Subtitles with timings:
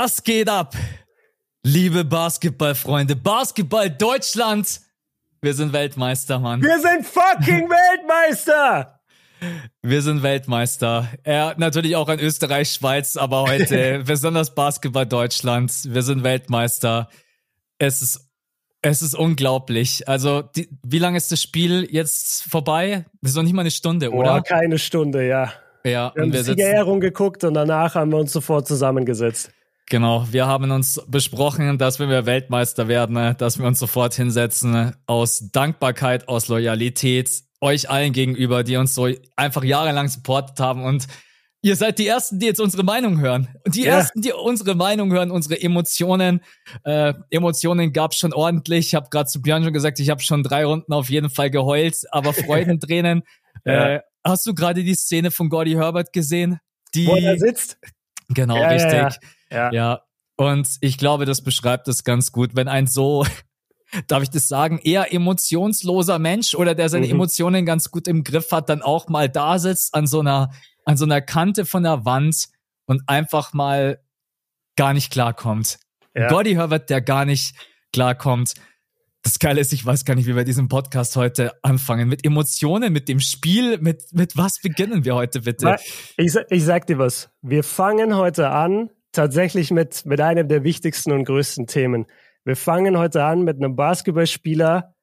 [0.00, 0.76] Was geht ab,
[1.64, 3.16] liebe Basketballfreunde?
[3.16, 4.80] Basketball Deutschland!
[5.42, 6.62] Wir sind Weltmeister, Mann.
[6.62, 9.00] Wir sind fucking Weltmeister!
[9.82, 11.08] Wir sind Weltmeister.
[11.26, 15.72] Ja, natürlich auch in Österreich, Schweiz, aber heute besonders Basketball Deutschland.
[15.86, 17.08] Wir sind Weltmeister.
[17.78, 18.30] Es ist,
[18.82, 20.06] es ist unglaublich.
[20.06, 23.04] Also, die, wie lange ist das Spiel jetzt vorbei?
[23.20, 24.42] Das ist noch nicht mal eine Stunde, oder?
[24.42, 25.52] keine Stunde, ja.
[25.82, 29.50] Ja, Wir haben die Siegerehrung geguckt und danach haben wir uns sofort zusammengesetzt.
[29.90, 34.12] Genau, wir haben uns besprochen, dass wenn wir Weltmeister werden, ne, dass wir uns sofort
[34.14, 37.30] hinsetzen aus Dankbarkeit, aus Loyalität
[37.60, 41.06] euch allen gegenüber, die uns so einfach jahrelang supportet haben und
[41.62, 43.48] ihr seid die Ersten, die jetzt unsere Meinung hören.
[43.64, 43.96] Und die Ja.
[43.96, 46.40] Ersten, die unsere Meinung hören, unsere Emotionen.
[46.84, 48.88] Äh, Emotionen gab's schon ordentlich.
[48.88, 51.50] Ich habe gerade zu Björn schon gesagt, ich habe schon drei Runden auf jeden Fall
[51.50, 53.22] geheult, aber Freudentränen.
[53.64, 53.96] Ja.
[53.96, 56.60] äh, hast du gerade die Szene von Gordy Herbert gesehen?
[56.94, 57.76] Die, Wo er sitzt?
[58.28, 58.92] genau, ja, richtig.
[58.92, 59.10] Ja.
[59.50, 60.02] Ja,
[60.36, 63.26] und ich glaube, das beschreibt es ganz gut, wenn ein so,
[64.06, 67.12] darf ich das sagen, eher emotionsloser Mensch oder der seine Mhm.
[67.12, 70.50] Emotionen ganz gut im Griff hat, dann auch mal da sitzt an so einer,
[70.84, 72.48] an so einer Kante von der Wand
[72.86, 73.98] und einfach mal
[74.76, 75.78] gar nicht klarkommt.
[76.14, 76.28] Ja.
[76.28, 77.54] Gordy Herbert, der gar nicht
[77.92, 78.54] klarkommt.
[79.22, 82.08] Das Geile ist, ich weiß gar nicht, wie wir diesen Podcast heute anfangen.
[82.08, 85.76] Mit Emotionen, mit dem Spiel, mit, mit was beginnen wir heute bitte?
[86.16, 87.28] Ich, ich sag dir was.
[87.42, 92.06] Wir fangen heute an, tatsächlich mit, mit einem der wichtigsten und größten Themen.
[92.44, 94.94] Wir fangen heute an mit einem Basketballspieler,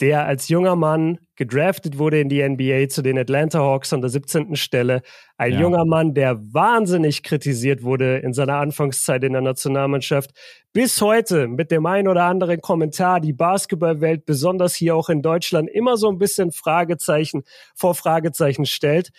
[0.00, 4.08] der als junger Mann gedraftet wurde in die NBA zu den Atlanta Hawks an der
[4.08, 4.56] 17.
[4.56, 5.02] Stelle.
[5.36, 5.60] Ein Ja.
[5.60, 10.30] junger Mann, der wahnsinnig kritisiert wurde in seiner Anfangszeit in der Nationalmannschaft.
[10.72, 15.68] Bis heute mit dem ein oder anderen Kommentar die Basketballwelt, besonders hier auch in Deutschland,
[15.68, 17.42] immer so ein bisschen Fragezeichen
[17.74, 19.10] vor Fragezeichen stellt.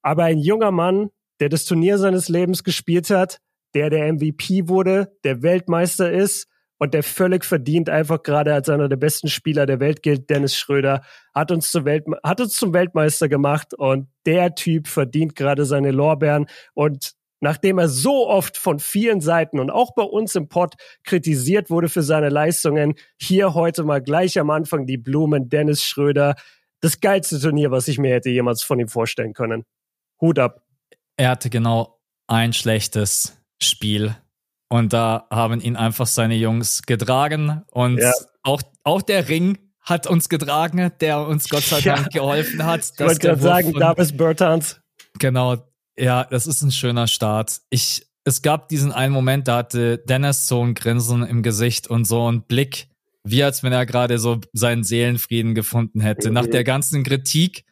[0.00, 1.10] Aber ein junger Mann,
[1.40, 3.38] der das Turnier seines Lebens gespielt hat,
[3.74, 8.88] der der MVP wurde, der Weltmeister ist und der völlig verdient einfach gerade als einer
[8.88, 11.02] der besten Spieler der Welt gilt, Dennis Schröder,
[11.32, 15.92] hat uns, zur Welt, hat uns zum Weltmeister gemacht und der Typ verdient gerade seine
[15.92, 20.74] Lorbeeren und nachdem er so oft von vielen Seiten und auch bei uns im Pod
[21.04, 26.34] kritisiert wurde für seine Leistungen, hier heute mal gleich am Anfang die Blumen, Dennis Schröder,
[26.80, 29.64] das geilste Turnier, was ich mir hätte jemals von ihm vorstellen können.
[30.20, 30.62] Hut ab.
[31.16, 34.16] er hatte genau ein schlechtes Spiel.
[34.68, 37.62] Und da haben ihn einfach seine Jungs getragen.
[37.70, 38.12] Und Ja.
[38.42, 41.96] auch, auch der Ring hat uns getragen, der uns Gott sei Ja.
[41.96, 42.80] Dank geholfen hat.
[42.94, 44.80] Ich wollte gerade sagen, von- Davis Bertans.
[45.18, 45.56] Genau.
[45.98, 47.60] Ja, das ist ein schöner Start.
[47.68, 52.06] Ich, es gab diesen einen Moment, da hatte Dennis so ein Grinsen im Gesicht und
[52.06, 52.88] so einen Blick,
[53.24, 56.30] wie als wenn er gerade so seinen Seelenfrieden gefunden hätte.
[56.30, 56.50] Nach Mhm.
[56.52, 57.64] der ganzen Kritik,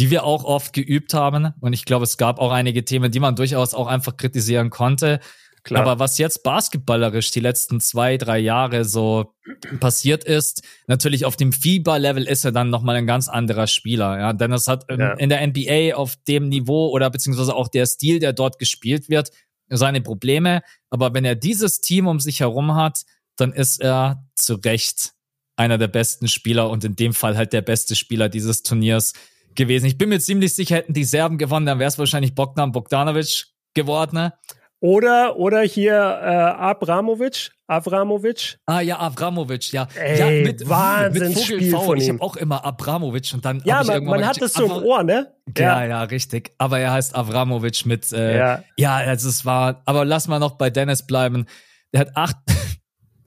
[0.00, 1.52] die wir auch oft geübt haben.
[1.60, 5.20] Und ich glaube, es gab auch einige Themen, die man durchaus auch einfach kritisieren konnte.
[5.62, 5.82] Klar.
[5.82, 9.34] Aber was jetzt basketballerisch die letzten zwei, drei Jahre so
[9.78, 14.18] passiert ist, natürlich auf dem Fieber-Level ist er dann nochmal ein ganz anderer Spieler.
[14.18, 15.12] Ja, denn es hat Ja.
[15.12, 19.30] in der NBA auf dem Niveau oder beziehungsweise auch der Stil, der dort gespielt wird,
[19.68, 20.62] seine Probleme.
[20.88, 23.02] Aber wenn er dieses Team um sich herum hat,
[23.36, 25.12] dann ist er zu Recht
[25.56, 29.12] einer der besten Spieler und in dem Fall halt der beste Spieler dieses Turniers
[29.54, 29.86] gewesen.
[29.86, 33.46] Ich bin mir ziemlich sicher, hätten die Serben gewonnen, dann wäre es wahrscheinlich Bogdan Bogdanovic
[33.74, 34.16] geworden.
[34.16, 34.32] Ne?
[34.80, 37.50] Oder, oder hier äh, Abramovic.
[37.66, 38.58] Avramovic.
[38.66, 39.86] Ah ja, Avramovic, ja.
[39.94, 41.84] Ey, ja, mit, Wahnsinnsspiel mit Vogel V.
[41.86, 42.14] von Ich ihm.
[42.14, 45.04] habe auch immer Abramovic und dann Ja, ich man, man hat das so im Ohr,
[45.04, 45.32] ne?
[45.56, 46.52] Ja, ja, richtig.
[46.58, 48.64] Aber er heißt Avramovic mit, äh, ja.
[48.76, 48.96] Ja.
[48.96, 51.46] also es war, aber lass mal noch bei Dennis bleiben.
[51.92, 52.36] Der hat acht,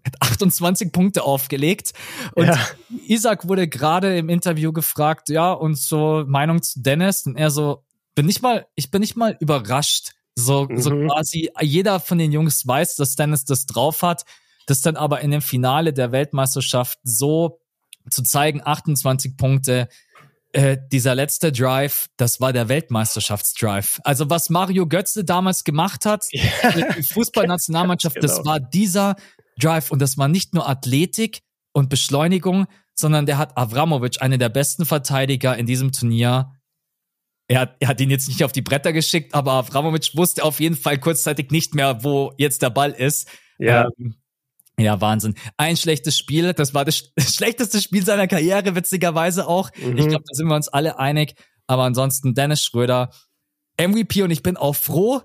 [0.06, 1.94] hat 28 Punkte aufgelegt
[2.36, 2.60] und Ja.
[3.08, 7.84] Isaac wurde gerade im Interview gefragt, ja, und so Meinung zu Dennis und er so,
[8.16, 10.12] bin nicht mal, ich bin nicht mal überrascht.
[10.36, 11.08] So, so Mhm.
[11.10, 14.24] quasi jeder von den Jungs weiß, dass Dennis das drauf hat,
[14.66, 17.60] das dann aber in dem Finale der Weltmeisterschaft so
[18.10, 19.88] zu zeigen, 28 Punkte,
[20.54, 24.00] äh, dieser letzte Drive, das war der Weltmeisterschaftsdrive.
[24.04, 28.50] Also was Mario Götze damals gemacht hat, die Fußballnationalmannschaft, Ganz das genau.
[28.52, 29.16] war dieser
[29.60, 31.40] Drive und das war nicht nur Athletik
[31.74, 32.66] und Beschleunigung,
[32.96, 36.54] sondern der hat Avramovic, einen der besten Verteidiger in diesem Turnier.
[37.48, 40.60] Er hat, er hat ihn jetzt nicht auf die Bretter geschickt, aber Avramovic wusste auf
[40.60, 43.28] jeden Fall kurzzeitig nicht mehr, wo jetzt der Ball ist.
[43.58, 43.90] Ja.
[44.00, 44.16] Ähm,
[44.80, 45.36] ja, Wahnsinn.
[45.58, 49.70] Ein schlechtes Spiel, das war das sch- schlechteste Spiel seiner Karriere, witzigerweise auch.
[49.78, 49.98] Mhm.
[49.98, 51.36] Ich glaube, da sind wir uns alle einig.
[51.68, 53.12] Aber ansonsten Dennis Schröder,
[53.80, 55.22] MVP und ich bin auch froh,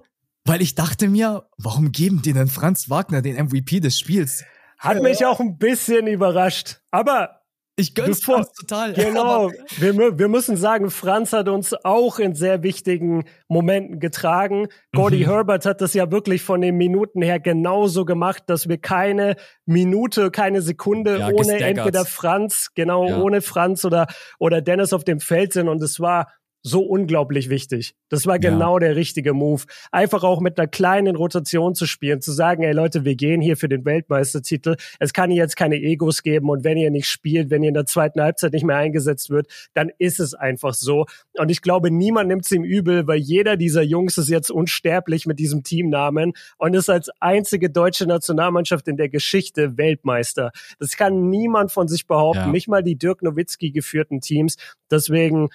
[0.49, 4.45] weil ich dachte mir, warum geben die denn Franz Wagner den MVP des Spiels?
[4.79, 6.79] Hat mich auch ein bisschen überrascht.
[6.91, 7.35] Aber
[7.81, 8.93] Ich gönn's Bevor- Franz total.
[8.93, 9.53] Genau.
[9.79, 14.67] Wir, wir müssen sagen, Franz hat uns auch in sehr wichtigen Momenten getragen.
[14.97, 15.27] Gordy Mhm.
[15.31, 20.33] Herbert hat das ja wirklich von den Minuten her genauso gemacht, dass wir keine Minute,
[20.33, 21.79] keine Sekunde Ja, ohne gestaggert.
[21.79, 23.21] entweder Franz, genau, Ja.
[23.21, 24.09] ohne Franz oder,
[24.41, 25.69] oder Dennis auf dem Feld sind.
[25.69, 26.33] Und es war
[26.63, 27.95] so unglaublich wichtig.
[28.09, 28.51] Das war Ja.
[28.51, 29.63] genau der richtige Move.
[29.93, 33.57] Einfach auch mit einer kleinen Rotation zu spielen, zu sagen, ey Leute, wir gehen hier
[33.57, 34.77] für den Weltmeistertitel.
[34.99, 37.87] Es kann jetzt keine Egos geben und wenn ihr nicht spielt, wenn ihr in der
[37.87, 41.07] zweiten Halbzeit nicht mehr eingesetzt wird, dann ist es einfach so.
[41.39, 45.27] Und ich glaube, niemand nimmt es ihm übel, weil jeder dieser Jungs ist jetzt unsterblich
[45.27, 50.51] mit diesem Teamnamen und ist als einzige deutsche Nationalmannschaft in der Geschichte Weltmeister.
[50.79, 52.47] Das kann niemand von sich behaupten, Ja.
[52.49, 54.57] nicht mal die Dirk Nowitzki geführten Teams.
[54.91, 55.49] Deswegen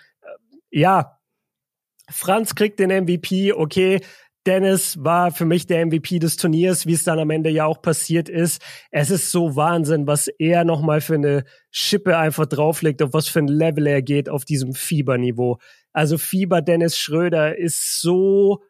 [0.74, 1.20] ja,
[2.10, 4.02] Franz kriegt den MVP, okay.
[4.46, 7.82] Dennis war für mich der MVP des Turniers, wie es dann am Ende ja auch
[7.82, 8.62] passiert ist.
[8.92, 13.40] Es ist so Wahnsinn, was er nochmal für eine Schippe einfach drauflegt, auf was für
[13.40, 15.60] ein Level er geht auf diesem Fieberniveau.
[15.94, 18.64] Also Fieber Dennis Schröder ist so,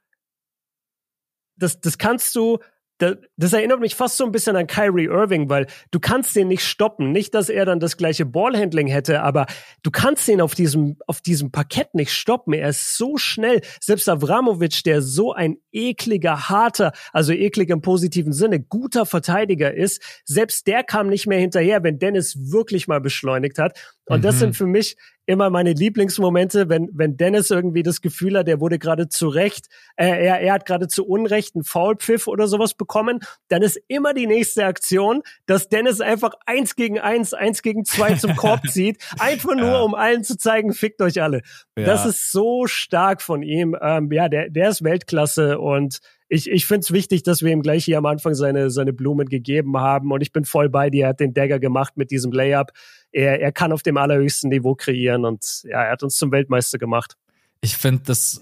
[1.55, 2.59] das, das kannst du,
[3.03, 6.47] das, das erinnert mich fast so ein bisschen an Kyrie Irving, weil du kannst den
[6.47, 7.11] nicht stoppen.
[7.11, 9.45] Nicht, dass er dann das gleiche Ballhandling hätte, aber
[9.83, 12.53] du kannst ihn auf diesem, auf diesem Parkett nicht stoppen.
[12.53, 13.61] Er ist so schnell.
[13.81, 20.01] Selbst Avramovic, der so ein ekliger, harter, also eklig im positiven Sinne, guter Verteidiger ist,
[20.25, 23.77] selbst der kam nicht mehr hinterher, wenn Dennis wirklich mal beschleunigt hat.
[24.05, 24.39] Und das Mhm.
[24.39, 28.79] sind für mich immer meine Lieblingsmomente, wenn, wenn Dennis irgendwie das Gefühl hat, er wurde
[28.79, 33.19] gerade zu Recht, äh, er, er hat gerade zu Unrecht einen Foulpfiff oder sowas bekommen,
[33.47, 38.15] dann ist immer die nächste Aktion, dass Dennis einfach eins gegen eins, eins gegen zwei
[38.15, 39.79] zum Korb zieht, einfach nur, Ja.
[39.81, 41.41] um allen zu zeigen, fickt euch alle.
[41.77, 41.85] Ja.
[41.85, 43.75] Das ist so stark von ihm.
[43.81, 45.99] Ähm, ja, der, der ist Weltklasse und
[46.33, 49.29] ich, ich finde es wichtig, dass wir ihm gleich hier am Anfang seine, seine Blumen
[49.29, 51.05] gegeben haben und ich bin voll bei dir.
[51.05, 52.71] Er hat den Dagger gemacht mit diesem Layup.
[53.11, 56.79] Er, er kann auf dem allerhöchsten Niveau kreieren und ja, er hat uns zum Weltmeister
[56.79, 57.15] gemacht.
[57.61, 58.41] ich finde das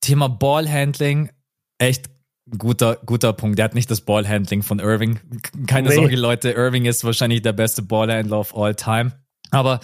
[0.00, 1.30] Thema Ballhandling
[1.78, 2.06] echt
[2.46, 3.58] ein guter, guter Punkt.
[3.58, 5.18] Der hat nicht das Ballhandling von Irving.
[5.66, 5.96] Keine Nee.
[5.96, 9.12] Sorge, Leute, Irving ist wahrscheinlich der beste Ballhandler of all time.
[9.50, 9.80] Aber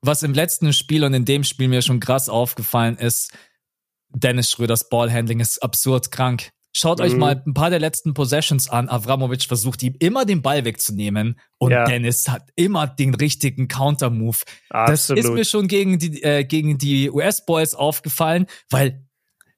[0.00, 3.32] was im letzten Spiel und in dem Spiel mir schon krass aufgefallen ist,
[4.08, 6.50] Dennis Schröders Ballhandling ist absurd krank.
[6.78, 7.18] Schaut euch Mhm.
[7.20, 8.90] mal ein paar der letzten Possessions an.
[8.90, 11.86] Avramovic versucht ihm immer den Ball wegzunehmen und Ja.
[11.86, 14.36] Dennis hat immer den richtigen Counter-Move.
[14.68, 19.02] Das ist mir schon gegen die, äh, gegen die US-Boys aufgefallen, weil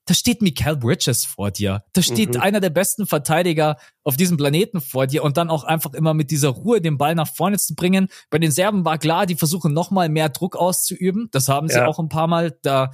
[0.07, 1.83] da steht Mikael Bridges vor dir.
[1.93, 2.41] Da steht Mhm.
[2.41, 6.31] einer der besten Verteidiger auf diesem Planeten vor dir und dann auch einfach immer mit
[6.31, 8.09] dieser Ruhe den Ball nach vorne zu bringen.
[8.31, 11.29] Bei den Serben war klar, die versuchen nochmal mehr Druck auszuüben.
[11.33, 11.87] Das haben sie Ja.
[11.89, 12.57] auch ein paar Mal.
[12.63, 12.93] Da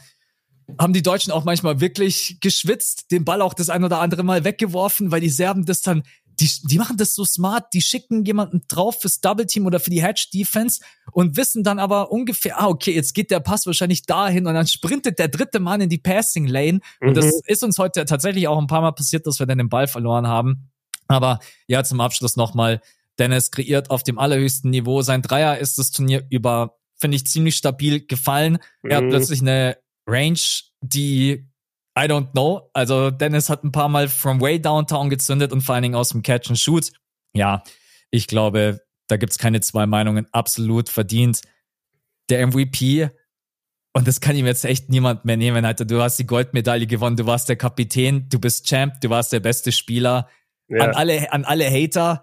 [0.78, 4.44] haben die Deutschen auch manchmal wirklich geschwitzt, den Ball auch das ein oder andere Mal
[4.44, 6.02] weggeworfen, weil die Serben das dann,
[6.40, 9.90] die, die machen das so smart, die schicken jemanden drauf fürs Double Team oder für
[9.90, 10.80] die Hedge Defense
[11.12, 14.66] und wissen dann aber ungefähr, ah, okay, jetzt geht der Pass wahrscheinlich dahin und dann
[14.66, 16.80] sprintet der dritte Mann in die Passing Lane.
[17.00, 17.14] Und Mhm.
[17.14, 19.86] das ist uns heute tatsächlich auch ein paar Mal passiert, dass wir dann den Ball
[19.86, 20.70] verloren haben.
[21.06, 21.38] Aber
[21.68, 22.80] ja, zum Abschluss nochmal.
[23.18, 25.02] Dennis kreiert auf dem allerhöchsten Niveau.
[25.02, 28.58] Sein Dreier ist das Turnier über, finde ich, ziemlich stabil gefallen.
[28.82, 29.10] Er hat Mhm.
[29.10, 30.38] plötzlich eine Range,
[30.82, 31.46] die
[31.96, 32.68] I don't know.
[32.72, 36.08] Also Dennis hat ein paar Mal from way downtown gezündet und vor allen Dingen aus
[36.08, 36.90] dem Catch and Shoot.
[37.34, 37.62] Ja,
[38.10, 40.26] ich glaube, da gibt's keine zwei Meinungen.
[40.32, 41.42] Absolut verdient.
[42.30, 43.10] Der MVP,
[43.96, 45.84] und das kann ihm jetzt echt niemand mehr nehmen, Alter.
[45.84, 49.40] Du hast die Goldmedaille gewonnen, du warst der Kapitän, du bist Champ, du warst der
[49.40, 50.28] beste Spieler.
[50.70, 50.90] An Ja.
[50.92, 52.22] alle, an alle Hater.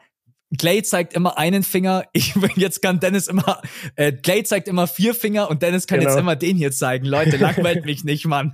[0.57, 2.03] Clay zeigt immer einen Finger.
[2.13, 3.61] Ich jetzt kann Dennis immer,
[3.95, 6.11] äh, Clay zeigt immer vier Finger und Dennis kann Genau.
[6.11, 7.05] jetzt immer den hier zeigen.
[7.05, 8.53] Leute, langweilt mich nicht, Mann.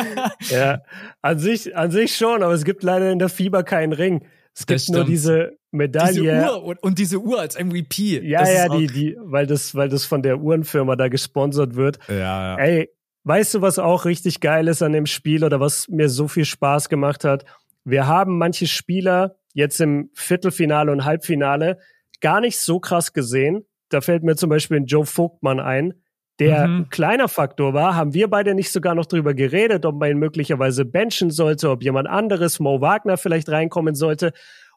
[0.50, 0.82] ja,
[1.22, 4.24] an sich, an sich schon, aber es gibt leider in der Fieber keinen Ring.
[4.54, 6.14] Es gibt nur diese Medaille.
[6.22, 8.20] Diese Uhr und, und diese Uhr als MVP.
[8.26, 11.98] Ja, Das ja, die, die, weil das, weil das von der Uhrenfirma da gesponsert wird.
[12.08, 12.56] Ja, ja.
[12.56, 12.88] Ey,
[13.24, 16.46] weißt du, was auch richtig geil ist an dem Spiel oder was mir so viel
[16.46, 17.44] Spaß gemacht hat?
[17.84, 21.78] Wir haben manche Spieler jetzt im Viertelfinale und Halbfinale
[22.20, 23.64] gar nicht so krass gesehen.
[23.88, 25.94] Da fällt mir zum Beispiel ein Joe Vogtmann ein,
[26.38, 26.76] der Mhm.
[26.82, 27.96] ein kleiner Faktor war.
[27.96, 31.82] Haben wir beide nicht sogar noch drüber geredet, ob man ihn möglicherweise benchen sollte, ob
[31.82, 34.32] jemand anderes, Mo Wagner vielleicht reinkommen sollte.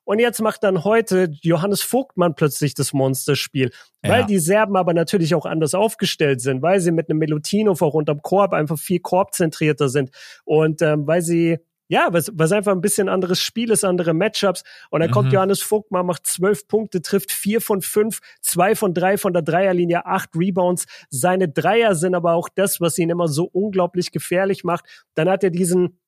[0.05, 3.71] Und jetzt macht dann heute Johannes Vogtmann plötzlich das Monsterspiel.
[4.01, 4.25] Weil Ja.
[4.25, 8.21] die Serben aber natürlich auch anders aufgestellt sind, weil sie mit einem Melutinov auch unterm
[8.21, 10.09] Korb einfach viel korbzentrierter sind.
[10.45, 11.59] Und ähm, weil sie,
[11.89, 14.63] ja, was, was einfach ein bisschen anderes Spiel ist, andere Matchups.
[14.91, 15.33] Und dann kommt Mhm.
[15.33, 20.05] Johannes Vogtmann, macht zwölf Punkte, trifft vier von fünf, zwei von drei von der Dreierlinie,
[20.05, 20.85] acht Rebounds.
[21.09, 24.85] Seine Dreier sind aber auch das, was ihn immer so unglaublich gefährlich macht.
[25.15, 25.99] Dann hat er diesen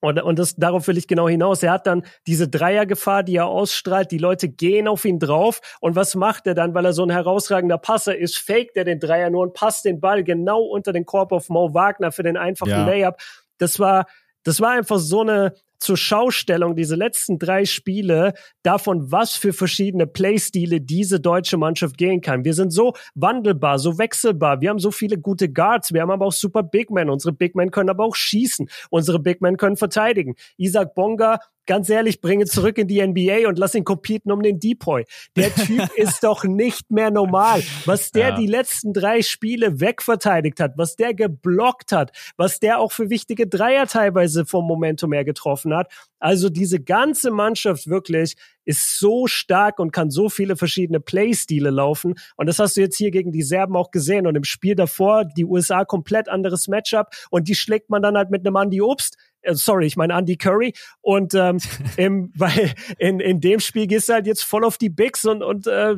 [0.00, 1.62] Und, und das, darauf will ich genau hinaus.
[1.62, 4.12] Er hat dann diese Dreiergefahr, die er ausstrahlt.
[4.12, 5.60] Die Leute gehen auf ihn drauf.
[5.80, 8.38] Und was macht er dann, weil er so ein herausragender Passer ist?
[8.38, 11.74] Faked er den Dreier nur und passt den Ball genau unter den Korb auf Mo
[11.74, 12.86] Wagner für den einfachen ja.
[12.86, 13.16] Layup.
[13.58, 14.06] Das war,
[14.48, 20.06] das war einfach so eine, zur Schaustellung diese letzten drei Spiele davon, was für verschiedene
[20.06, 22.44] Playstile diese deutsche Mannschaft gehen kann.
[22.44, 24.60] Wir sind so wandelbar, so wechselbar.
[24.60, 25.92] Wir haben so viele gute Guards.
[25.92, 27.10] Wir haben aber auch super Big Men.
[27.10, 28.68] Unsere Big Men können aber auch schießen.
[28.90, 30.34] Unsere Big Men können verteidigen.
[30.56, 34.58] Isaac Bonga ganz ehrlich, bringe zurück in die NBA und lass ihn competen um den
[34.58, 35.04] Depoy.
[35.36, 37.62] Der Typ ist doch nicht mehr normal.
[37.84, 38.36] Was der ja.
[38.36, 43.46] die letzten drei Spiele wegverteidigt hat, was der geblockt hat, was der auch für wichtige
[43.46, 45.92] Dreier teilweise vom Momentum her getroffen hat.
[46.18, 52.14] Also diese ganze Mannschaft wirklich ist so stark und kann so viele verschiedene Playstile laufen.
[52.36, 54.26] Und das hast du jetzt hier gegen die Serben auch gesehen.
[54.26, 57.08] Und im Spiel davor, die USA komplett anderes Matchup.
[57.30, 59.16] Und die schlägt man dann halt mit einem Andy Obst,
[59.54, 60.74] sorry, ich meine Andy Curry.
[61.00, 61.58] Und ähm,
[61.96, 65.42] im, weil in, in dem Spiel gehst du halt jetzt voll auf die Bigs und,
[65.42, 65.96] und äh,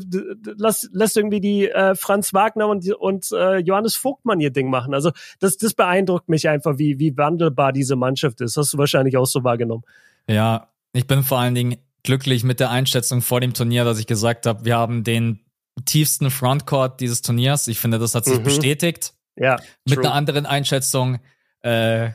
[0.57, 4.95] lass, lässt irgendwie die äh, Franz Wagner und, und äh, Johannes Vogtmann ihr Ding machen.
[4.95, 8.57] Also das, das beeindruckt mich einfach, wie, wie wandelbar diese Mannschaft ist.
[8.57, 9.85] Hast du wahrscheinlich auch so wahrgenommen.
[10.29, 14.07] Ja, ich bin vor allen Dingen glücklich mit der Einschätzung vor dem Turnier, dass ich
[14.07, 15.41] gesagt habe, wir haben den
[15.85, 17.69] tiefsten Frontcourt dieses Turniers.
[17.69, 18.45] Ich finde, das hat sich mhm.
[18.45, 19.15] bestätigt.
[19.37, 19.59] Ja.
[19.89, 21.21] Mit einer anderen Einschätzung
[21.63, 22.11] äh,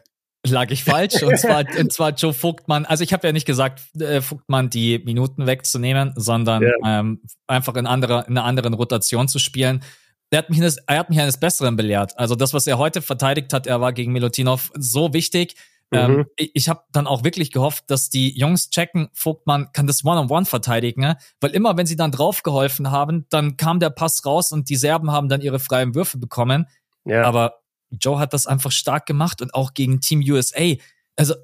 [0.49, 1.23] lag ich falsch.
[1.23, 2.85] und zwar, und zwar Joe Vogtmann.
[2.85, 6.99] Also ich habe ja nicht gesagt, äh, Vogtmann die Minuten wegzunehmen, sondern ja.
[6.99, 9.83] ähm, einfach in, anderer, in einer anderen Rotation zu spielen.
[10.31, 12.17] Er hat, mich eines, er hat mich eines Besseren belehrt.
[12.17, 15.55] Also das, was er heute verteidigt hat, er war gegen Milutinov so wichtig.
[15.91, 16.19] Ähm, mhm.
[16.19, 20.03] Ähm, ich ich habe dann auch wirklich gehofft, dass die Jungs checken, Vogtmann kann das
[20.03, 21.17] One-on-One -on -One verteidigen, ne?
[21.39, 25.11] weil immer, wenn sie dann draufgeholfen haben, dann kam der Pass raus und die Serben
[25.11, 26.67] haben dann ihre freien Würfe bekommen.
[27.05, 27.23] Ja.
[27.23, 27.59] Aber
[27.99, 30.73] Joe hat das einfach stark gemacht und auch gegen Team USA.
[31.15, 31.35] Also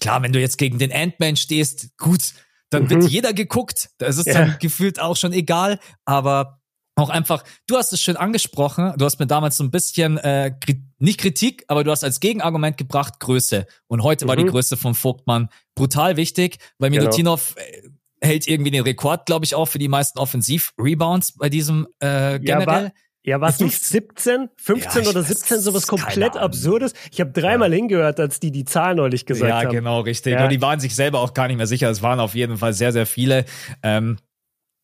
[0.00, 2.32] klar, wenn du jetzt gegen den Ant-Man stehst, gut,
[2.70, 2.90] dann mhm.
[2.90, 3.90] wird jeder geguckt.
[3.98, 4.34] Da ist es ja.
[4.34, 5.78] dann gefühlt auch schon egal.
[6.04, 6.60] Aber
[6.96, 10.52] auch einfach, du hast es schön angesprochen, du hast mir damals so ein bisschen, äh,
[10.98, 13.66] nicht Kritik, aber du hast als Gegenargument gebracht Größe.
[13.86, 14.28] Und heute mhm.
[14.28, 14.48] war die mhm.
[14.48, 17.04] Größe von Vogtmann brutal wichtig, weil genau.
[17.04, 17.94] Milutinov genau.
[18.20, 22.84] hält irgendwie den Rekord, glaube ich, auch für die meisten Offensiv-Rebounds bei diesem äh, generell.
[22.86, 22.92] Ja,
[23.28, 26.94] ja, war es nicht 17, 15 ja, oder 17, sowas komplett Absurdes?
[27.12, 27.76] Ich habe dreimal ja.
[27.76, 29.64] hingehört, als die die Zahl neulich gesagt ja, haben.
[29.64, 30.34] Ja, genau, richtig.
[30.34, 30.44] Ja.
[30.44, 31.90] Und die waren sich selber auch gar nicht mehr sicher.
[31.90, 33.44] Es waren auf jeden Fall sehr, sehr viele.
[33.82, 34.18] Ähm,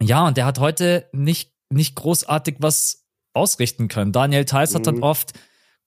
[0.02, 4.12] ja, und der hat heute nicht, nicht großartig was ausrichten können.
[4.12, 4.76] Daniel Theiss mhm.
[4.76, 5.02] hat dann mhm.
[5.02, 5.32] oft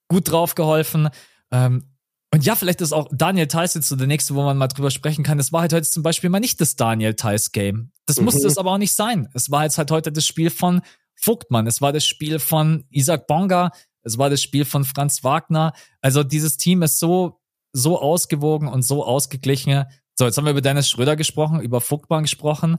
[0.08, 1.08] gut drauf geholfen.
[1.50, 1.84] Ähm,
[2.32, 4.90] und ja, vielleicht ist auch Daniel Theiss jetzt so der nächste, wo man mal drüber
[4.90, 5.38] sprechen kann.
[5.38, 7.92] Es war halt heute zum Beispiel mal nicht das Daniel Theiss Game.
[8.06, 8.26] Das mhm.
[8.26, 9.28] musste es aber auch nicht sein.
[9.32, 10.82] Es war jetzt halt heute das Spiel von
[11.20, 13.72] Vogtmann, es war das Spiel von Isaac Bonga,
[14.02, 15.72] es war das Spiel von Franz Wagner.
[16.00, 17.40] Also dieses Team ist so,
[17.72, 19.84] so ausgewogen und so ausgeglichen.
[20.14, 22.78] So, jetzt haben wir über Dennis Schröder gesprochen, über Vogtmann gesprochen.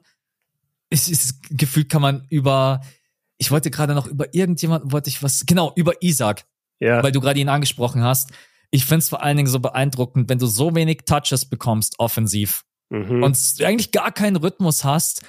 [0.89, 2.81] Es ist gefühlt kann man über,
[3.37, 6.45] ich wollte gerade noch über irgendjemanden, wollte ich was, genau, über Isaac.
[6.79, 7.03] Ja.
[7.03, 8.31] Weil du gerade ihn angesprochen hast.
[8.71, 12.63] Ich finde es vor allen Dingen so beeindruckend, wenn du so wenig Touches bekommst offensiv
[12.89, 13.23] mhm.
[13.23, 15.23] und eigentlich gar keinen Rhythmus hast,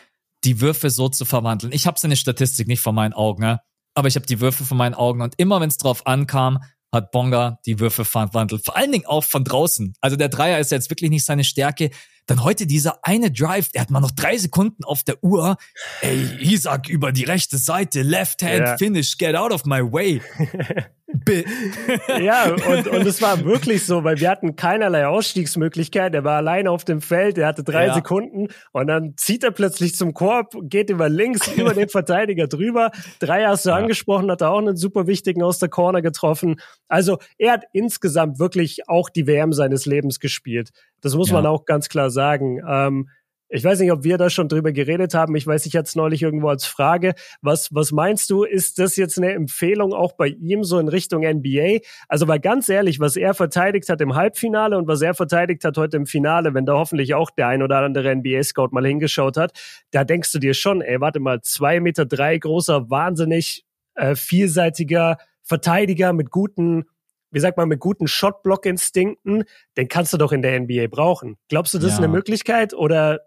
[0.45, 1.73] die Würfe so zu verwandeln.
[1.73, 3.61] Ich habe seine Statistik nicht vor meinen Augen, ne?
[3.95, 6.59] aber ich habe die Würfe vor meinen Augen und immer wenn es drauf ankam,
[6.93, 8.65] hat Bonga die Würfe verwandelt.
[8.65, 9.95] Vor allen Dingen auch von draußen.
[10.01, 11.91] Also der Dreier ist jetzt wirklich nicht seine Stärke.
[12.31, 15.57] Dann heute dieser eine Drive, der hat mal noch drei Sekunden auf der Uhr.
[16.01, 18.77] Ey, Isaac über die rechte Seite, Left Hand ja.
[18.77, 20.23] Finish, get out of my way.
[22.21, 26.15] ja, und, und es war wirklich so, weil wir hatten keinerlei Ausstiegsmöglichkeit.
[26.15, 27.95] Er war alleine auf dem Feld, er hatte drei ja.
[27.95, 32.93] Sekunden und dann zieht er plötzlich zum Korb, geht über links, über den Verteidiger drüber.
[33.19, 33.77] Drei hast du ja.
[33.77, 36.61] angesprochen, hat er auch einen super wichtigen aus der Corner getroffen.
[36.89, 40.71] Also er hat insgesamt wirklich auch die WM seines Lebens gespielt.
[41.01, 41.35] Das muss ja.
[41.35, 42.61] man auch ganz klar sagen.
[42.67, 43.09] Ähm,
[43.53, 45.35] ich weiß nicht, ob wir da schon drüber geredet haben.
[45.35, 47.15] Ich weiß, ich hatte es neulich irgendwo als Frage.
[47.43, 51.23] Was, was meinst du, ist das jetzt eine Empfehlung auch bei ihm so in Richtung
[51.23, 51.79] NBA?
[52.09, 55.77] Also, weil ganz ehrlich, was er verteidigt hat im Halbfinale und was er verteidigt hat
[55.79, 59.53] heute im Finale, wenn da hoffentlich auch der ein oder andere NBA-Scout mal hingeschaut hat,
[59.91, 63.65] da denkst du dir schon, ey, warte mal, zwei Meter drei großer, wahnsinnig
[63.97, 66.85] äh, vielseitiger Verteidiger mit guten
[67.31, 69.45] wie sagt man, mit guten Shotblock-Instinkten,
[69.77, 71.37] den kannst du doch in der NBA brauchen.
[71.49, 71.93] Glaubst du, das ja.
[71.95, 73.21] ist eine Möglichkeit oder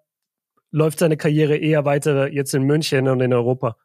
[0.71, 3.77] läuft seine Karriere eher weiter jetzt in München und in Europa?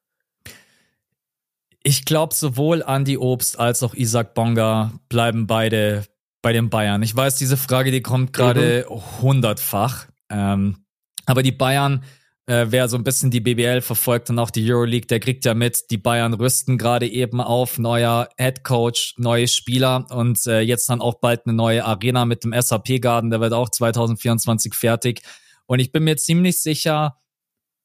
[1.83, 6.05] Ich glaube, sowohl Andy Obst als auch Isaac Bonga bleiben beide
[6.43, 7.03] bei den Bayern.
[7.03, 9.23] Ich weiß, diese Frage, die kommt gerade mhm.
[9.23, 10.07] hundertfach.
[10.31, 10.85] Ähm,
[11.27, 12.05] aber die Bayern
[12.49, 15.53] äh, wer so ein bisschen die BBL verfolgt und auch die Euroleague, der kriegt ja
[15.53, 20.89] mit, die Bayern rüsten gerade eben auf, neuer Head Coach, neue Spieler und äh, jetzt
[20.89, 25.21] dann auch bald eine neue Arena mit dem SAP Garden, der wird auch 2024 fertig.
[25.67, 27.19] Und ich bin mir ziemlich sicher,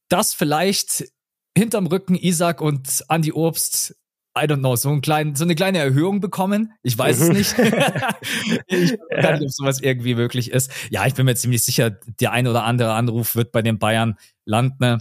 [0.08, 1.12] dass vielleicht
[1.58, 3.96] hinterm Rücken Isaac und Andy Obst
[4.36, 6.74] I don't know, so, einen kleinen, so eine kleine Erhöhung bekommen.
[6.82, 7.55] Ich weiß es nicht.
[8.67, 10.72] ich weiß nicht, ob sowas irgendwie möglich ist.
[10.89, 14.17] Ja, ich bin mir ziemlich sicher, der ein oder andere Anruf wird bei den Bayern
[14.46, 15.00] landen.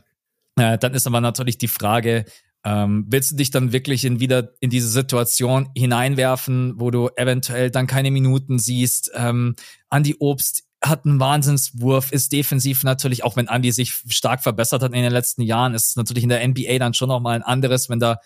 [0.57, 2.25] Äh, dann ist aber natürlich die Frage,
[2.65, 7.71] ähm, willst du dich dann wirklich in wieder in diese Situation hineinwerfen, wo du eventuell
[7.71, 9.11] dann keine Minuten siehst?
[9.15, 9.57] Ähm,
[9.89, 14.93] Andi Obst hat einen Wahnsinnswurf, ist defensiv natürlich, auch wenn Andi sich stark verbessert hat
[14.93, 17.89] in den letzten Jahren, ist es natürlich in der NBA dann schon nochmal ein anderes,
[17.89, 18.19] wenn da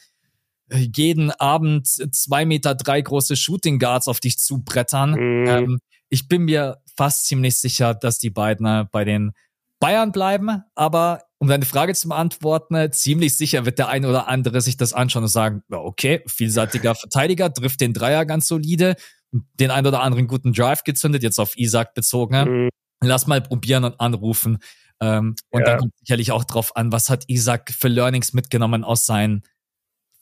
[0.71, 5.13] jeden Abend zwei Meter drei große Shooting Guards auf dich zubrettern.
[5.13, 5.47] Mhm.
[5.47, 9.33] Ähm, ich bin mir fast ziemlich sicher, dass die beiden äh, bei den
[9.81, 14.61] Bayern bleiben, aber um deine Frage zu beantworten, ziemlich sicher wird der eine oder andere
[14.61, 18.97] sich das anschauen und sagen, okay, vielseitiger Verteidiger, trifft den Dreier ganz solide,
[19.33, 22.65] den ein oder anderen guten Drive gezündet, jetzt auf Isaac bezogen.
[22.65, 22.69] Mhm.
[23.03, 24.59] Lass mal probieren und anrufen.
[25.01, 25.67] Ähm, und ja.
[25.67, 29.43] dann kommt sicherlich auch drauf an, was hat Isaac für Learnings mitgenommen aus seinen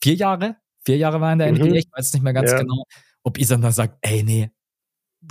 [0.03, 0.57] vier Jahre?
[0.85, 1.75] Vier Jahre war in der NBA, mhm.
[1.75, 2.59] ich weiß nicht mehr ganz ja.
[2.59, 2.83] genau,
[3.23, 4.51] ob Isaac dann sagt, ey, nee,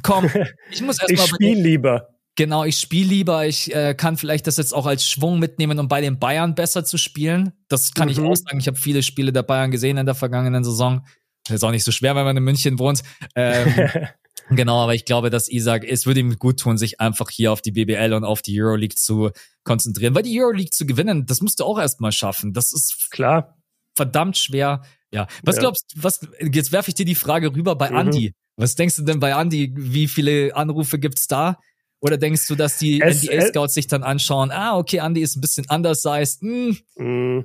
[0.02, 0.24] komm,
[0.70, 1.26] ich muss erstmal.
[1.26, 2.13] ich spiele lieber.
[2.36, 3.46] Genau, ich spiele lieber.
[3.46, 6.84] Ich äh, kann vielleicht das jetzt auch als Schwung mitnehmen, um bei den Bayern besser
[6.84, 7.52] zu spielen.
[7.68, 8.12] Das kann mhm.
[8.12, 8.58] ich auch sagen.
[8.58, 11.06] Ich habe viele Spiele der Bayern gesehen in der vergangenen Saison.
[11.46, 13.02] Das ist auch nicht so schwer, wenn man in München wohnt.
[13.36, 13.88] Ähm,
[14.50, 17.62] genau, aber ich glaube, dass Isaac, es würde ihm gut tun, sich einfach hier auf
[17.62, 19.30] die BBL und auf die Euroleague zu
[19.62, 20.14] konzentrieren.
[20.14, 22.52] Weil die Euroleague zu gewinnen, das musst du auch erstmal schaffen.
[22.52, 23.56] Das ist klar
[23.94, 24.82] verdammt schwer.
[25.12, 25.26] Ja.
[25.42, 25.60] Was ja.
[25.60, 27.96] glaubst du, was, jetzt werfe ich dir die Frage rüber bei mhm.
[27.96, 28.34] Andy.
[28.56, 29.72] Was denkst du denn bei Andy?
[29.76, 31.58] Wie viele Anrufe gibt's da?
[32.04, 35.64] Oder denkst du, dass die NBA-Scouts sich dann anschauen, ah, okay, Andy ist ein bisschen
[35.70, 36.42] undersized.
[36.42, 36.76] Hm.
[36.98, 37.44] Mm.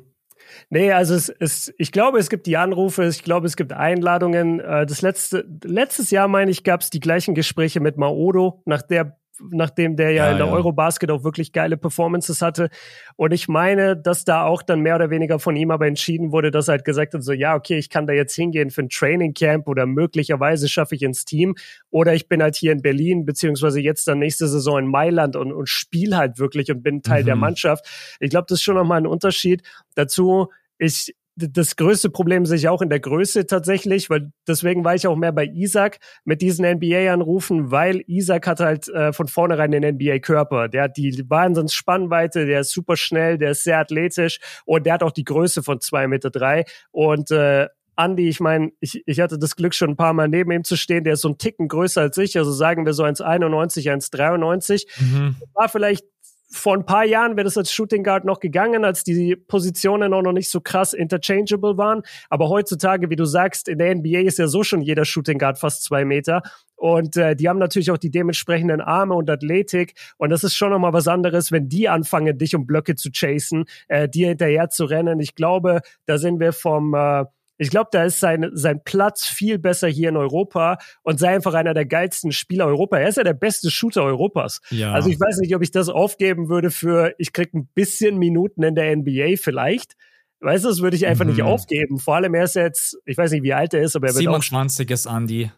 [0.69, 4.59] Nee, also es ist, ich glaube, es gibt die Anrufe, ich glaube, es gibt Einladungen.
[4.59, 8.81] Äh, das letzte, letztes Jahr, meine ich, gab es die gleichen Gespräche mit Maodo, nach
[8.81, 9.17] der
[9.51, 10.53] nachdem der ja, ja in der ja.
[10.53, 12.69] Eurobasket auch wirklich geile Performances hatte.
[13.15, 16.51] Und ich meine, dass da auch dann mehr oder weniger von ihm aber entschieden wurde,
[16.51, 18.89] dass er halt gesagt hat, so, ja, okay, ich kann da jetzt hingehen für ein
[18.89, 21.55] Training Camp oder möglicherweise schaffe ich ins Team
[21.89, 25.51] oder ich bin halt hier in Berlin, beziehungsweise jetzt dann nächste Saison in Mailand und,
[25.51, 27.27] und spiele halt wirklich und bin Teil mhm.
[27.27, 27.85] der Mannschaft.
[28.19, 29.63] Ich glaube, das ist schon nochmal ein Unterschied.
[29.95, 34.95] Dazu, ich, das größte Problem sehe ich auch in der Größe tatsächlich, weil deswegen war
[34.95, 39.71] ich auch mehr bei Isaac mit diesen NBA-Anrufen, weil Isaac hat halt äh, von vornherein
[39.71, 40.67] den NBA-Körper.
[40.67, 45.03] Der hat die Wahnsinns-Spannweite, der ist super schnell, der ist sehr athletisch und der hat
[45.03, 47.67] auch die Größe von zwei Meter drei und äh,
[47.99, 50.77] Andy, ich meine, ich, ich hatte das Glück, schon ein paar Mal neben ihm zu
[50.77, 51.03] stehen.
[51.03, 54.87] Der ist so ein Ticken größer als ich, also sagen wir so 1,91, 1,93.
[55.01, 55.35] Mhm.
[55.53, 56.05] War vielleicht
[56.51, 60.23] vor ein paar Jahren wäre das als Shooting Guard noch gegangen, als die Positionen auch
[60.23, 62.01] noch nicht so krass interchangeable waren.
[62.29, 65.59] Aber heutzutage, wie du sagst, in der NBA ist ja so schon jeder Shooting Guard
[65.59, 66.41] fast zwei Meter.
[66.75, 69.93] Und äh, die haben natürlich auch die dementsprechenden Arme und Athletik.
[70.17, 73.65] Und das ist schon nochmal was anderes, wenn die anfangen, dich um Blöcke zu chasen,
[73.87, 75.19] äh, dir hinterher zu rennen.
[75.19, 77.25] Ich glaube, da sind wir vom äh,
[77.59, 81.53] ich glaube, da ist sein, sein Platz viel besser hier in Europa und sei einfach
[81.53, 82.97] einer der geilsten Spieler Europa.
[82.97, 84.61] Er ist ja der beste Shooter Europas.
[84.69, 84.93] Ja.
[84.93, 88.63] Also ich weiß nicht, ob ich das aufgeben würde für, ich krieg ein bisschen Minuten
[88.63, 89.95] in der NBA vielleicht.
[90.39, 91.31] Weißt du, das würde ich einfach mhm.
[91.31, 91.99] nicht aufgeben.
[91.99, 94.23] Vor allem er ist jetzt, ich weiß nicht, wie alt er ist, aber er wird
[94.23, 95.51] 27 ist Andy.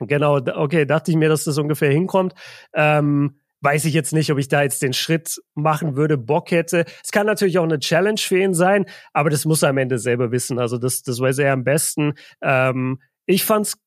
[0.00, 2.34] Genau, okay, dachte ich mir, dass das ungefähr hinkommt.
[2.74, 6.84] Ähm, weiß ich jetzt nicht, ob ich da jetzt den Schritt machen würde, Bock hätte.
[7.02, 9.98] Es kann natürlich auch eine Challenge für ihn sein, aber das muss er am Ende
[9.98, 10.58] selber wissen.
[10.58, 12.12] Also das, das weiß er am besten.
[12.42, 13.78] Ähm, ich fand's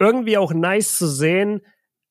[0.00, 1.60] irgendwie auch nice zu sehen,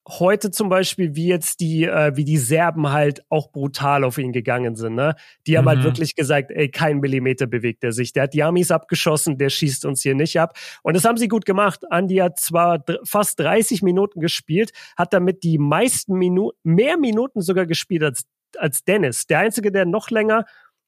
[0.08, 4.32] heute zum Beispiel, wie jetzt die, äh, wie die Serben halt auch brutal auf ihn
[4.32, 5.16] gegangen sind, ne?
[5.48, 5.84] Die haben halt mhm.
[5.84, 8.14] halt wirklich gesagt, ey, kein Millimeter bewegt er sich.
[8.14, 10.58] Der hat die Amis abgeschossen, der schießt uns hier nicht ab.
[10.84, 11.92] Und das haben sie gut gemacht.
[11.92, 17.66] Andi hat zwar fast 30 Minuten gespielt, hat damit die meisten Minuten, mehr Minuten sogar
[17.66, 18.26] gespielt als,
[18.58, 19.26] als Dennis.
[19.26, 20.46] Der Einzige, der noch länger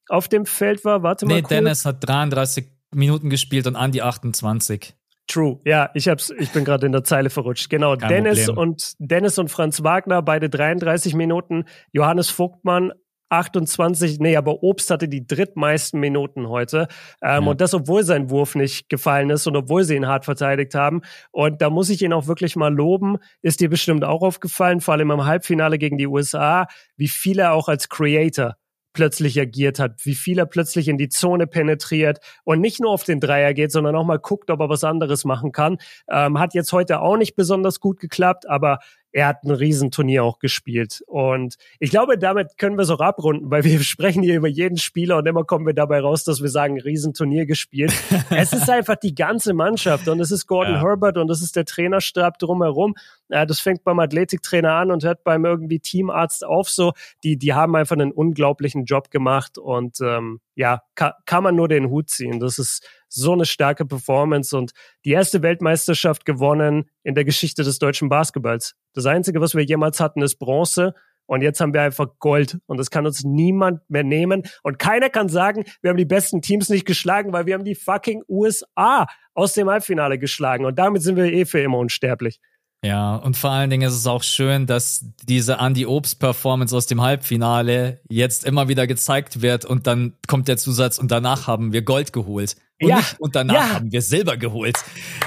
[0.10, 1.42] auf dem Feld war, warte mal.
[1.42, 1.48] Nee.
[1.48, 4.96] Dennis hat 33 Minuten gespielt und Andi 28.
[5.28, 7.70] True, ja, ich hab's, ich bin gerade in der Zeile verrutscht.
[7.70, 8.70] Genau, Kein Dennis Problem.
[8.70, 11.66] und Dennis und Franz Wagner, beide 33 Minuten.
[11.92, 12.94] Johannes Vogtmann
[13.30, 16.88] 28, nee, aber Obst hatte die drittmeisten Minuten heute.
[17.22, 17.50] Ähm, ja.
[17.50, 21.02] Und das, obwohl sein Wurf nicht gefallen ist und obwohl sie ihn hart verteidigt haben.
[21.32, 23.18] Und da muss ich ihn auch wirklich mal loben.
[23.42, 27.52] Ist dir bestimmt auch aufgefallen, vor allem im Halbfinale gegen die USA, wie viel er
[27.52, 28.56] auch als Creator
[28.98, 33.04] plötzlich agiert hat, wie viel er plötzlich in die Zone penetriert und nicht nur auf
[33.04, 35.78] den Dreier geht, sondern auch mal guckt, ob er was anderes machen kann.
[36.10, 38.80] Ähm, hat jetzt heute auch nicht besonders gut geklappt, aber
[39.18, 41.04] er hat ein Riesenturnier auch gespielt.
[41.08, 44.78] Und ich glaube, damit können wir es auch abrunden, weil wir sprechen hier über jeden
[44.78, 47.92] Spieler und immer kommen wir dabei raus, dass wir sagen, Riesenturnier gespielt.
[48.30, 50.82] es ist einfach die ganze Mannschaft und es ist Gordon ja.
[50.82, 52.94] Herbert und es ist der Trainerstab drumherum.
[53.30, 56.70] Ja, das fängt beim Athletiktrainer an und hört beim irgendwie Teamarzt auf.
[56.70, 61.56] So, die, die haben einfach einen unglaublichen Job gemacht und ähm, ja, kann, kann man
[61.56, 62.40] nur den Hut ziehen.
[62.40, 64.72] Das ist so eine starke Performance und
[65.06, 68.76] die erste Weltmeisterschaft gewonnen in der Geschichte des deutschen Basketballs.
[68.94, 70.94] Das Einzige, was wir jemals hatten, ist Bronze.
[71.28, 72.58] Und jetzt haben wir einfach Gold.
[72.68, 74.44] Und das kann uns niemand mehr nehmen.
[74.64, 77.76] Und keiner kann sagen, wir haben die besten Teams nicht geschlagen, weil wir haben die
[77.76, 80.66] fucking USA aus dem Halbfinale geschlagen.
[80.66, 82.40] Und damit sind wir eh für immer unsterblich.
[82.84, 86.86] Ja, und vor allen Dingen ist es auch schön, dass diese Andy Obst Performance aus
[86.86, 91.74] dem Halbfinale jetzt immer wieder gezeigt wird und dann kommt der Zusatz und danach haben
[91.74, 92.56] wir Gold geholt.
[92.80, 92.98] Und, ja.
[92.98, 93.74] nicht, und danach ja.
[93.74, 94.78] haben wir Silber geholt.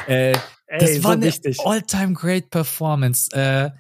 [0.07, 0.33] Äh,
[0.67, 3.31] Ey, das war so eine all-time great Performance.
[3.33, 3.71] Äh,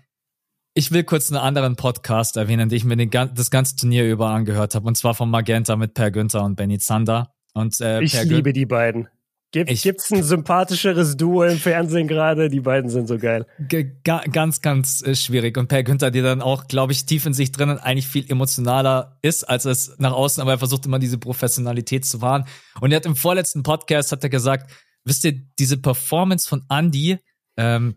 [0.75, 4.31] ich will kurz einen anderen Podcast erwähnen, den ich mir den, das ganze Turnier über
[4.31, 7.33] angehört habe, und zwar von Magenta mit Per Günther und Benny Zander.
[7.55, 9.09] Und, äh, ich per liebe Gün die beiden.
[9.53, 12.49] Gibt, ich, gibt's ein sympathischeres Duo im Fernsehen gerade?
[12.49, 13.47] Die beiden sind so geil.
[14.05, 15.59] Ganz, ganz äh, schwierig.
[15.59, 19.19] Und Per Günther, der dann auch, glaube ich, tief in sich drinnen eigentlich viel emotionaler
[19.23, 22.45] ist, als es nach außen, aber er versucht immer diese Professionalität zu wahren.
[22.81, 24.71] Und er hat im vorletzten Podcast, hat er gesagt,
[25.05, 27.19] wisst ihr, diese Performance von Andy,
[27.57, 27.97] ähm,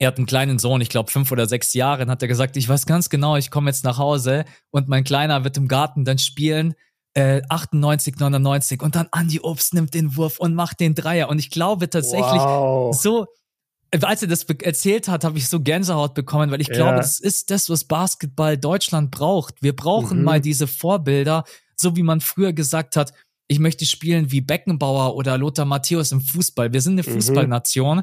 [0.00, 2.56] er hat einen kleinen Sohn, ich glaube fünf oder sechs Jahre, und hat er gesagt,
[2.56, 6.04] ich weiß ganz genau, ich komme jetzt nach Hause und mein Kleiner wird im Garten
[6.04, 6.74] dann spielen
[7.18, 11.28] äh, 98, 99 und dann Andy Obst nimmt den Wurf und macht den Dreier.
[11.28, 12.94] Und ich glaube tatsächlich, wow.
[12.96, 13.26] so,
[14.02, 16.96] als er das erzählt hat, habe ich so Gänsehaut bekommen, weil ich glaube, ja.
[16.96, 19.62] das ist das, was Basketball Deutschland braucht.
[19.62, 20.24] Wir brauchen mhm.
[20.24, 21.42] mal diese Vorbilder,
[21.74, 23.12] so wie man früher gesagt hat,
[23.48, 26.72] ich möchte spielen wie Beckenbauer oder Lothar Matthäus im Fußball.
[26.72, 27.14] Wir sind eine mhm.
[27.14, 28.02] Fußballnation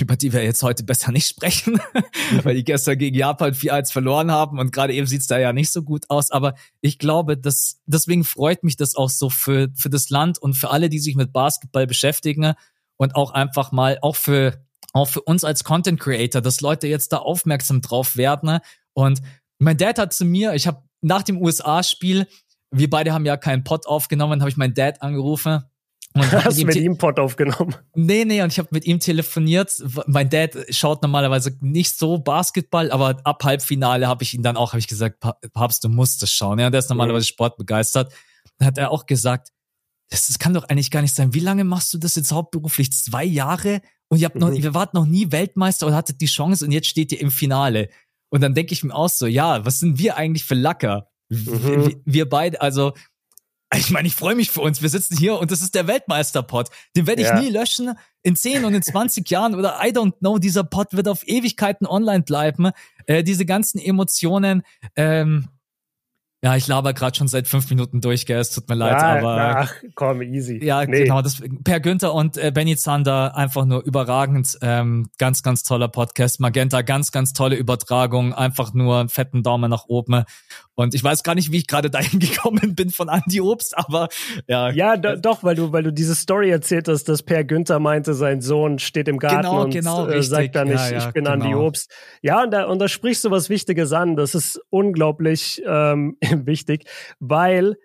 [0.00, 1.78] über die wir jetzt heute besser nicht sprechen,
[2.42, 5.70] weil die gestern gegen Japan 4-1 verloren haben und gerade eben sieht's da ja nicht
[5.70, 6.30] so gut aus.
[6.30, 10.54] Aber ich glaube, dass deswegen freut mich das auch so für, für das Land und
[10.54, 12.54] für alle, die sich mit Basketball beschäftigen
[12.96, 17.12] und auch einfach mal, auch für, auch für uns als Content Creator, dass Leute jetzt
[17.12, 18.60] da aufmerksam drauf werden.
[18.94, 19.20] Und
[19.58, 22.26] mein Dad hat zu mir, ich habe nach dem USA-Spiel,
[22.70, 25.64] wir beide haben ja keinen Pod aufgenommen, habe ich meinen Dad angerufen
[26.14, 27.74] und Hast du mit ihm Pod aufgenommen?
[27.94, 29.82] Nee, nee, und ich habe mit ihm telefoniert.
[30.06, 34.72] Mein Dad schaut normalerweise nicht so Basketball, aber ab Halbfinale habe ich ihn dann auch,
[34.72, 35.20] habe ich gesagt,
[35.52, 36.58] Papst, du musst es schauen.
[36.58, 37.28] Ja, der ist normalerweise mhm.
[37.28, 38.12] sportbegeistert.
[38.58, 39.48] Dann hat er auch gesagt,
[40.10, 41.32] das, das, kann doch eigentlich gar nicht sein.
[41.32, 42.92] Wie lange machst du das jetzt hauptberuflich?
[42.92, 43.80] Zwei Jahre?
[44.08, 44.56] Und ihr habt noch, mhm.
[44.56, 47.88] ihr wart noch nie Weltmeister und hattet die Chance und jetzt steht ihr im Finale.
[48.28, 51.08] Und dann denke ich mir auch so, ja, was sind wir eigentlich für Lacker?
[51.30, 51.86] Mhm.
[51.86, 52.92] Wir, wir beide, also
[53.74, 54.82] ich meine, ich freue mich für uns.
[54.82, 56.68] Wir sitzen hier und das ist der Weltmeister-Pod.
[56.96, 57.40] Den werde ich ja.
[57.40, 57.92] nie löschen.
[58.22, 61.86] In 10 und in 20 Jahren oder I don't know, dieser Pod wird auf Ewigkeiten
[61.86, 62.70] online bleiben.
[63.06, 64.62] Äh, diese ganzen Emotionen,
[64.94, 65.48] ähm,
[66.44, 68.40] ja, ich laber gerade schon seit fünf Minuten durch, gell?
[68.40, 69.58] Es tut mir leid, ja, aber.
[69.58, 70.58] Ach, komm, easy.
[70.62, 71.04] Ja, nee.
[71.04, 71.22] genau.
[71.22, 74.58] Das, per Günther und äh, Benny Zander einfach nur überragend.
[74.60, 76.40] Ähm, ganz, ganz toller Podcast.
[76.40, 78.34] Magenta, ganz, ganz tolle Übertragung.
[78.34, 80.24] Einfach nur einen fetten Daumen nach oben.
[80.74, 84.08] Und ich weiß gar nicht, wie ich gerade dahin gekommen bin von Andy Obst, aber
[84.48, 84.70] ja.
[84.70, 88.14] Ja, do, doch, weil du, weil du diese Story erzählt hast, dass Per Günther meinte,
[88.14, 91.12] sein Sohn steht im Garten genau, und genau, äh, sagt dann, ja, ich, ja, ich
[91.12, 91.34] bin genau.
[91.34, 91.90] Andy Obst.
[92.22, 94.16] Ja, und da, und da sprichst du was Wichtiges an.
[94.16, 96.84] Das ist unglaublich ähm, wichtig,
[97.20, 97.76] weil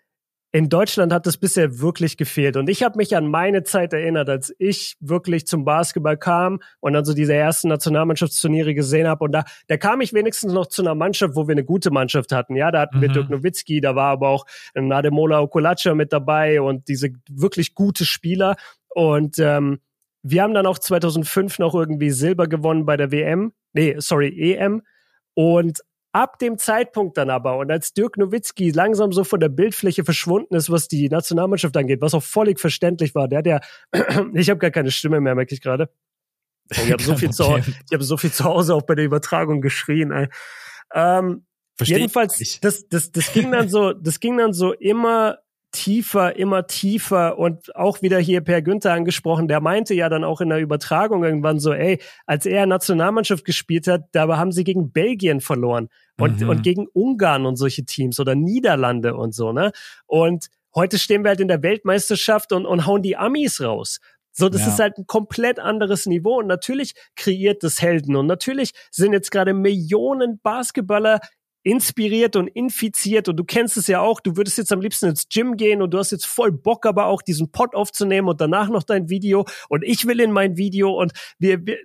[0.58, 2.58] in Deutschland hat das bisher wirklich gefehlt.
[2.58, 6.93] Und ich habe mich an meine Zeit erinnert, als ich wirklich zum Basketball kam und
[6.93, 9.24] dann so diese ersten Nationalmannschaftsturniere gesehen habe.
[9.24, 12.32] Und da, da kam ich wenigstens noch zu einer Mannschaft, wo wir eine gute Mannschaft
[12.32, 12.56] hatten.
[12.56, 13.02] Ja, da hatten mhm.
[13.02, 18.04] wir Dirk Nowitzki, da war aber auch Nademola Okolacha mit dabei und diese wirklich gute
[18.04, 18.56] Spieler.
[18.88, 19.78] Und ähm,
[20.24, 23.54] wir haben dann auch 2005 noch irgendwie Silber gewonnen bei der WM.
[23.74, 24.82] Nee, sorry, EM.
[25.36, 25.82] Und
[26.13, 30.56] Ab dem Zeitpunkt dann aber und als Dirk Nowitzki langsam so von der Bildfläche verschwunden
[30.56, 33.60] ist, was die Nationalmannschaft angeht, was auch völlig verständlich war, der hat ja,
[34.34, 35.89] ich habe gar keine Stimme mehr, merke ich gerade.
[36.70, 39.62] Ich habe so viel zu, ich habe so viel zu Hause auch bei der Übertragung
[39.62, 40.12] geschrien.
[40.12, 40.28] Ey.
[40.93, 41.46] Ähm,
[41.82, 45.38] jedenfalls, das, das, das ging dann so, das ging dann so immer
[45.78, 50.42] tiefer, immer tiefer und auch wieder hier Per Günther angesprochen, der meinte ja dann auch
[50.42, 54.92] in der Übertragung irgendwann so, ey, als er Nationalmannschaft gespielt hat, da haben sie gegen
[54.92, 56.50] Belgien verloren und, mhm.
[56.50, 59.72] und gegen Ungarn und solche Teams oder Niederlande und so, ne?
[60.08, 64.00] Und heute stehen wir halt in der Weltmeisterschaft und, und hauen die Amis raus.
[64.32, 64.68] So, das ja.
[64.68, 69.32] ist halt ein komplett anderes Niveau und natürlich kreiert das Helden und natürlich sind jetzt
[69.32, 71.20] gerade Millionen Basketballer
[71.67, 73.27] inspiriert und infiziert.
[73.27, 75.93] Und du kennst es ja auch, du würdest jetzt am liebsten ins Gym gehen und
[75.93, 79.45] du hast jetzt voll Bock aber auch diesen Pod aufzunehmen und danach noch dein Video.
[79.67, 81.77] Und ich will in mein Video und wir, wir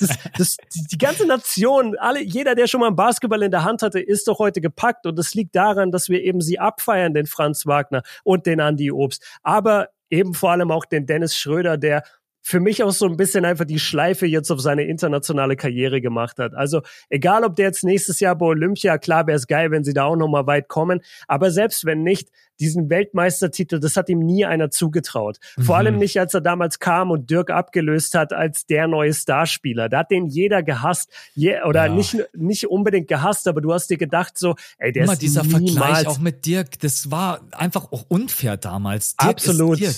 [0.00, 0.56] das, das,
[0.90, 4.26] die ganze Nation, alle, jeder, der schon mal einen Basketball in der Hand hatte, ist
[4.26, 5.04] doch heute gepackt.
[5.04, 8.90] Und das liegt daran, dass wir eben sie abfeiern, den Franz Wagner und den Andy
[8.90, 12.04] Obst, aber eben vor allem auch den Dennis Schröder, der
[12.46, 16.38] für mich auch so ein bisschen einfach die Schleife jetzt auf seine internationale Karriere gemacht
[16.38, 16.54] hat.
[16.54, 19.92] Also egal, ob der jetzt nächstes Jahr bei Olympia, klar wäre es geil, wenn sie
[19.92, 22.28] da auch noch mal weit kommen, aber selbst wenn nicht,
[22.60, 25.38] diesen Weltmeistertitel, das hat ihm nie einer zugetraut.
[25.56, 25.62] Mhm.
[25.62, 29.88] Vor allem nicht, als er damals kam und Dirk abgelöst hat als der neue Starspieler.
[29.88, 31.92] Da hat den jeder gehasst, Je oder ja.
[31.92, 35.42] nicht nicht unbedingt gehasst, aber du hast dir gedacht so, ey, der Immer ist dieser
[35.42, 39.16] niemals Vergleich auch mit Dirk, das war einfach auch unfair damals.
[39.16, 39.80] Dirk Absolut.
[39.80, 39.96] Dirk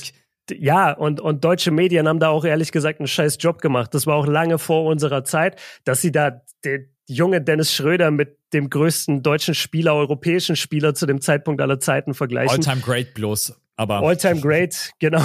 [0.50, 3.94] ja, und, und deutsche Medien haben da auch ehrlich gesagt einen scheiß Job gemacht.
[3.94, 8.36] Das war auch lange vor unserer Zeit, dass sie da den junge Dennis Schröder mit
[8.52, 12.50] dem größten deutschen Spieler, europäischen Spieler zu dem Zeitpunkt aller Zeiten vergleichen.
[12.50, 13.54] All-time great bloß.
[13.76, 15.22] Aber All-time great, genau.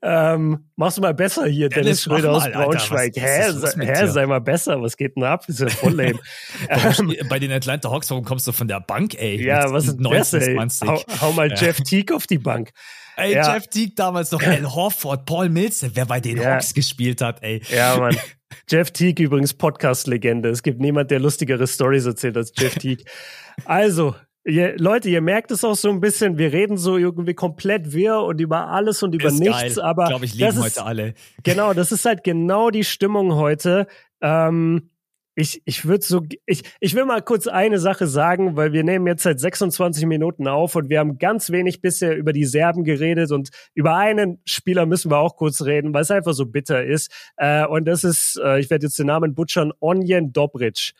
[0.00, 3.18] ähm, machst du mal besser hier, Dennis, Dennis Schröder aus Braunschweig.
[3.18, 5.44] Alter, was, hä, hä sei mal besser, was geht denn ab?
[5.46, 6.18] Das ist ja voll lame.
[6.70, 9.44] ähm, Bei den Atlanta Hawks, warum kommst du von der Bank, ey?
[9.44, 10.88] Ja, was ist 19, das, ey?
[10.88, 11.56] Hau, hau mal ja.
[11.56, 12.70] Jeff Teague auf die Bank.
[13.16, 13.54] Ey, ja.
[13.54, 16.54] Jeff Teague damals noch, Al Horford, Paul Mills, wer bei den ja.
[16.54, 17.62] Hawks gespielt hat, ey.
[17.74, 18.16] Ja, Mann.
[18.68, 20.50] Jeff Teague übrigens Podcast-Legende.
[20.50, 23.04] Es gibt niemand, der lustigere Stories erzählt als Jeff Teague.
[23.64, 27.92] Also, ihr, Leute, ihr merkt es auch so ein bisschen, wir reden so irgendwie komplett
[27.94, 29.80] wirr und über alles und über ist nichts, geil.
[29.80, 30.04] aber.
[30.04, 31.14] Ich glaube, ich lieben heute alle.
[31.42, 33.86] Genau, das ist halt genau die Stimmung heute.
[34.20, 34.90] Ähm,
[35.38, 39.06] ich, ich würde so, ich, ich will mal kurz eine Sache sagen, weil wir nehmen
[39.06, 43.30] jetzt seit 26 Minuten auf und wir haben ganz wenig bisher über die Serben geredet
[43.30, 47.12] und über einen Spieler müssen wir auch kurz reden, weil es einfach so bitter ist.
[47.36, 50.92] Äh, und das ist, äh, ich werde jetzt den Namen butchern, Onjen Dobric.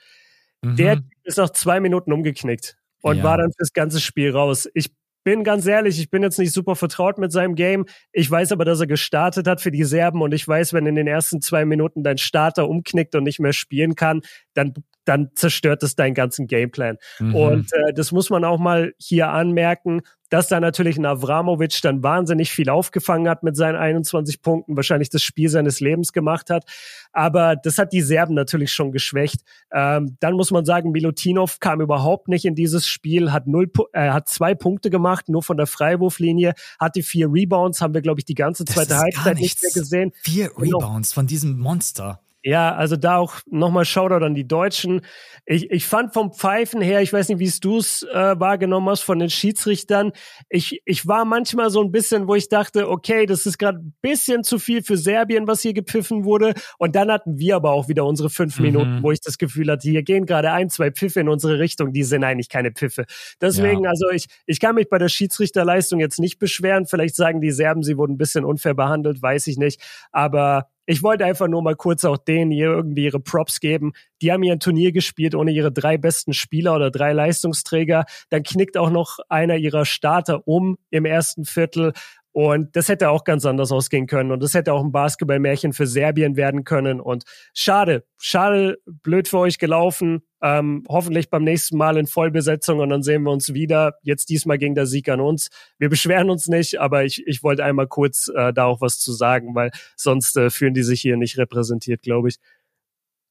[0.60, 0.76] Mhm.
[0.76, 3.24] Der ist nach zwei Minuten umgeknickt und ja.
[3.24, 4.68] war dann fürs ganze Spiel raus.
[4.74, 4.90] Ich
[5.26, 7.86] bin ganz ehrlich, ich bin jetzt nicht super vertraut mit seinem Game.
[8.12, 10.94] Ich weiß aber, dass er gestartet hat für die Serben und ich weiß, wenn in
[10.94, 14.20] den ersten zwei Minuten dein Starter umknickt und nicht mehr spielen kann,
[14.54, 14.72] dann
[15.06, 16.98] dann zerstört es deinen ganzen Gameplan.
[17.18, 17.34] Mhm.
[17.34, 22.02] Und äh, das muss man auch mal hier anmerken, dass da natürlich ein Avramovic dann
[22.02, 26.64] wahnsinnig viel aufgefangen hat mit seinen 21 Punkten, wahrscheinlich das Spiel seines Lebens gemacht hat.
[27.12, 29.42] Aber das hat die Serben natürlich schon geschwächt.
[29.72, 34.10] Ähm, dann muss man sagen, Milutinov kam überhaupt nicht in dieses Spiel, hat null, äh,
[34.10, 38.24] hat zwei Punkte gemacht, nur von der Freiwurflinie, hatte vier Rebounds, haben wir, glaube ich,
[38.24, 40.12] die ganze zweite Halbzeit nicht mehr gesehen.
[40.22, 42.20] Vier Rebounds von diesem Monster.
[42.46, 45.00] Ja, also da auch nochmal Shoutout an die Deutschen.
[45.46, 49.00] Ich, ich fand vom Pfeifen her, ich weiß nicht, wie du es äh, wahrgenommen hast
[49.00, 50.12] von den Schiedsrichtern,
[50.48, 53.94] ich, ich war manchmal so ein bisschen, wo ich dachte, okay, das ist gerade ein
[54.00, 56.54] bisschen zu viel für Serbien, was hier gepfiffen wurde.
[56.78, 58.66] Und dann hatten wir aber auch wieder unsere fünf mhm.
[58.66, 61.92] Minuten, wo ich das Gefühl hatte, hier gehen gerade ein, zwei Pfiffe in unsere Richtung,
[61.92, 63.06] die sind eigentlich keine Pfiffe.
[63.40, 63.90] Deswegen, ja.
[63.90, 66.86] also ich, ich kann mich bei der Schiedsrichterleistung jetzt nicht beschweren.
[66.86, 69.82] Vielleicht sagen die Serben, sie wurden ein bisschen unfair behandelt, weiß ich nicht.
[70.12, 73.92] Aber ich wollte einfach nur mal kurz auch denen hier irgendwie ihre Props geben.
[74.22, 78.04] Die haben hier ein Turnier gespielt ohne ihre drei besten Spieler oder drei Leistungsträger.
[78.30, 81.92] Dann knickt auch noch einer ihrer Starter um im ersten Viertel.
[82.36, 84.30] Und das hätte auch ganz anders ausgehen können.
[84.30, 87.00] Und das hätte auch ein Basketballmärchen für Serbien werden können.
[87.00, 90.20] Und schade, schade, blöd für euch gelaufen.
[90.42, 93.94] Ähm, hoffentlich beim nächsten Mal in Vollbesetzung und dann sehen wir uns wieder.
[94.02, 95.48] Jetzt diesmal ging der Sieg an uns.
[95.78, 99.14] Wir beschweren uns nicht, aber ich, ich wollte einmal kurz äh, da auch was zu
[99.14, 102.36] sagen, weil sonst äh, fühlen die sich hier nicht repräsentiert, glaube ich.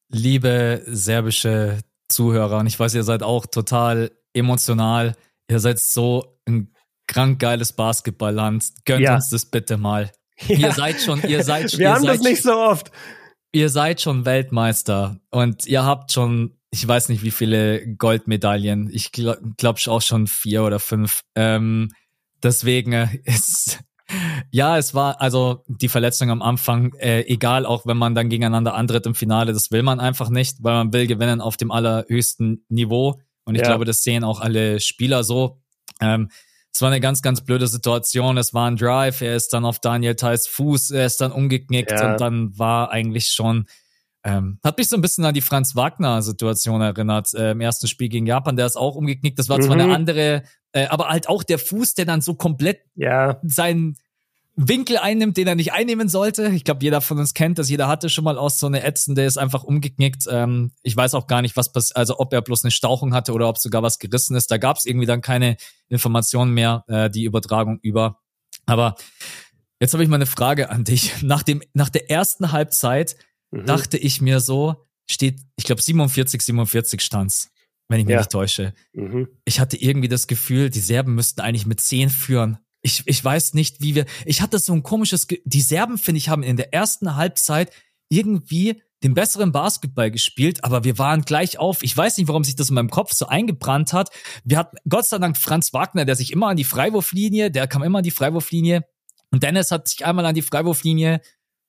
[0.10, 5.16] Liebe serbische Zuhörer, und ich weiß, ihr seid auch total emotional.
[5.48, 6.75] Ihr seid so ein
[7.08, 8.66] krank geiles Basketballland.
[8.86, 9.16] Gönnt ja.
[9.16, 10.12] uns das bitte mal.
[10.48, 10.58] Ja.
[10.58, 11.80] Ihr seid schon, ihr seid schon.
[11.80, 12.92] Wir haben das nicht so oft.
[13.54, 18.90] Ihr seid schon Weltmeister und ihr habt schon, ich weiß nicht wie viele Goldmedaillen.
[18.92, 21.22] Ich glaube glaub auch schon vier oder fünf.
[21.36, 21.90] Ähm,
[22.44, 23.80] deswegen äh, ist,
[24.52, 28.74] ja, es war also die Verletzung am Anfang, äh, egal, auch wenn man dann gegeneinander
[28.74, 32.66] antritt im Finale, das will man einfach nicht, weil man will gewinnen auf dem allerhöchsten
[32.68, 33.22] Niveau.
[33.46, 33.68] Und ich ja.
[33.68, 35.62] glaube, das sehen auch alle Spieler so.
[36.02, 36.30] Ähm,
[36.76, 38.38] es war eine ganz, ganz blöde Situation.
[38.38, 41.92] Es war ein Drive, er ist dann auf Daniel Thais Fuß, er ist dann umgeknickt
[41.92, 42.12] ja.
[42.12, 43.68] und dann war eigentlich schon,
[44.26, 48.10] ähm, hat mich so ein bisschen an die Franz Wagner-Situation erinnert, äh, im ersten Spiel
[48.10, 49.40] gegen Japan, der ist auch umgeknickt.
[49.40, 49.94] Das war zwar eine mhm.
[49.94, 53.40] andere, äh, aber halt auch der Fuß, der dann so komplett ja.
[53.44, 53.96] seinen
[54.56, 56.48] Winkel einnimmt, den er nicht einnehmen sollte.
[56.48, 57.70] Ich glaube, jeder von uns kennt das.
[57.70, 60.26] Jeder hatte schon mal aus so eine Ätzende, der ist einfach umgeknickt.
[60.30, 63.34] Ähm, ich weiß auch gar nicht, was passiert, also ob er bloß eine Stauchung hatte
[63.34, 64.50] oder ob sogar was gerissen ist.
[64.52, 65.58] Da gab es irgendwie dann keine
[65.90, 68.22] Informationen mehr, äh, die Übertragung über.
[68.66, 68.96] Aber
[69.82, 71.22] jetzt habe ich mal eine Frage an dich.
[71.22, 73.18] Nach dem, nach der ersten Halbzeit
[73.52, 73.66] mhm.
[73.66, 77.52] dachte ich mir so, steht, ich glaube 47, 47 stand's.
[77.90, 78.20] wenn ich mich ja.
[78.20, 78.74] nicht täusche.
[78.94, 79.28] Mhm.
[79.44, 82.58] Ich hatte irgendwie das Gefühl, die Serben müssten eigentlich mit zehn führen.
[82.86, 84.06] Ich, ich weiß nicht, wie wir.
[84.26, 85.26] Ich hatte so ein komisches.
[85.26, 87.72] Ge die Serben, finde ich, haben in der ersten Halbzeit
[88.10, 91.82] irgendwie den besseren Basketball gespielt, aber wir waren gleich auf.
[91.82, 94.12] Ich weiß nicht, warum sich das in meinem Kopf so eingebrannt hat.
[94.44, 97.82] Wir hatten Gott sei Dank Franz Wagner, der sich immer an die Freiwurflinie, der kam
[97.82, 98.86] immer an die Freiwurflinie.
[99.32, 101.22] Und Dennis hat sich einmal an die Freiwurflinie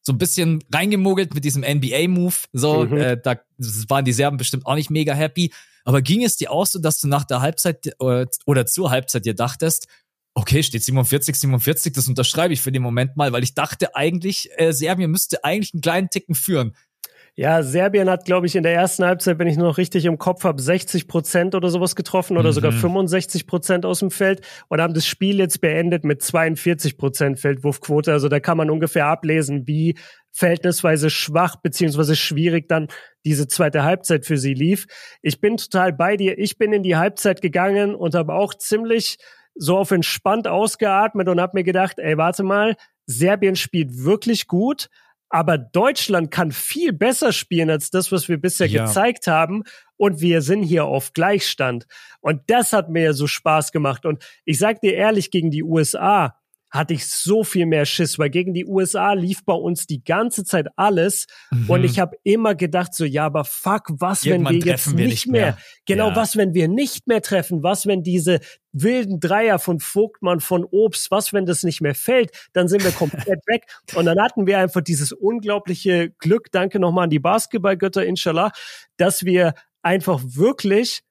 [0.02, 2.35] so ein bisschen reingemogelt mit diesem NBA-Move.
[2.52, 2.96] So, mhm.
[2.98, 3.40] äh, da
[3.88, 5.50] waren die Serben bestimmt auch nicht mega happy.
[5.85, 8.90] Aber ging es dir auch so, dass du nach der Halbzeit oder, äh, oder zur
[8.90, 9.88] Halbzeit dir dachtest,
[10.37, 14.51] okay, steht 47, 47, das unterschreibe ich für den Moment mal, weil ich dachte eigentlich,
[14.57, 16.77] äh, Serbien müsste eigentlich einen kleinen Ticken führen.
[17.38, 20.44] Ja, Serbien hat, glaube ich, in der ersten Halbzeit, wenn ich noch richtig im Kopf
[20.44, 22.55] habe, 60 Prozent oder sowas getroffen oder mhm.
[22.55, 27.38] sogar 65 Prozent aus dem Feld und haben das Spiel jetzt beendet mit 42 Prozent
[27.38, 28.11] Feldwurfquote.
[28.11, 29.99] Also da kann man ungefähr ablesen, wie
[30.33, 32.88] verhältnisweise schwach beziehungsweise schwierig dann
[33.27, 34.87] diese zweite Halbzeit für sie lief.
[35.20, 36.38] Ich bin total bei dir.
[36.38, 39.18] Ich bin in die Halbzeit gegangen und habe auch ziemlich
[39.57, 44.88] so auf entspannt ausgeatmet und habe mir gedacht, ey, warte mal, Serbien spielt wirklich gut
[45.29, 48.87] aber Deutschland kann viel besser spielen als das, was wir bisher ja.
[48.87, 49.64] gezeigt haben.
[49.97, 51.87] Und wir sind hier auf Gleichstand.
[52.21, 54.07] Und das hat mir so Spaß gemacht.
[54.07, 56.37] Und ich sag dir ehrlich, gegen die USA,
[56.70, 60.44] hatte ich so viel mehr Schiss, weil gegen die USA lief bei uns die ganze
[60.44, 61.70] Zeit alles mhm.
[61.70, 65.07] und ich habe immer gedacht so, ja, aber fuck, was, Irgendwann wenn wir jetzt wir
[65.07, 65.59] nicht mehr, mehr.
[65.87, 66.16] genau, ja.
[66.16, 68.40] was, wenn wir nicht mehr treffen, was, wenn diese
[68.72, 72.90] wilden Dreier von Vogtmann, von Obst, was, wenn das nicht mehr fällt, dann sind wir
[72.92, 78.05] komplett weg und dann hatten wir einfach dieses unglaubliche Glück, danke nochmal an die Basketballgötter,
[78.05, 78.52] inshallah,
[78.96, 81.02] dass wir einfach wirklich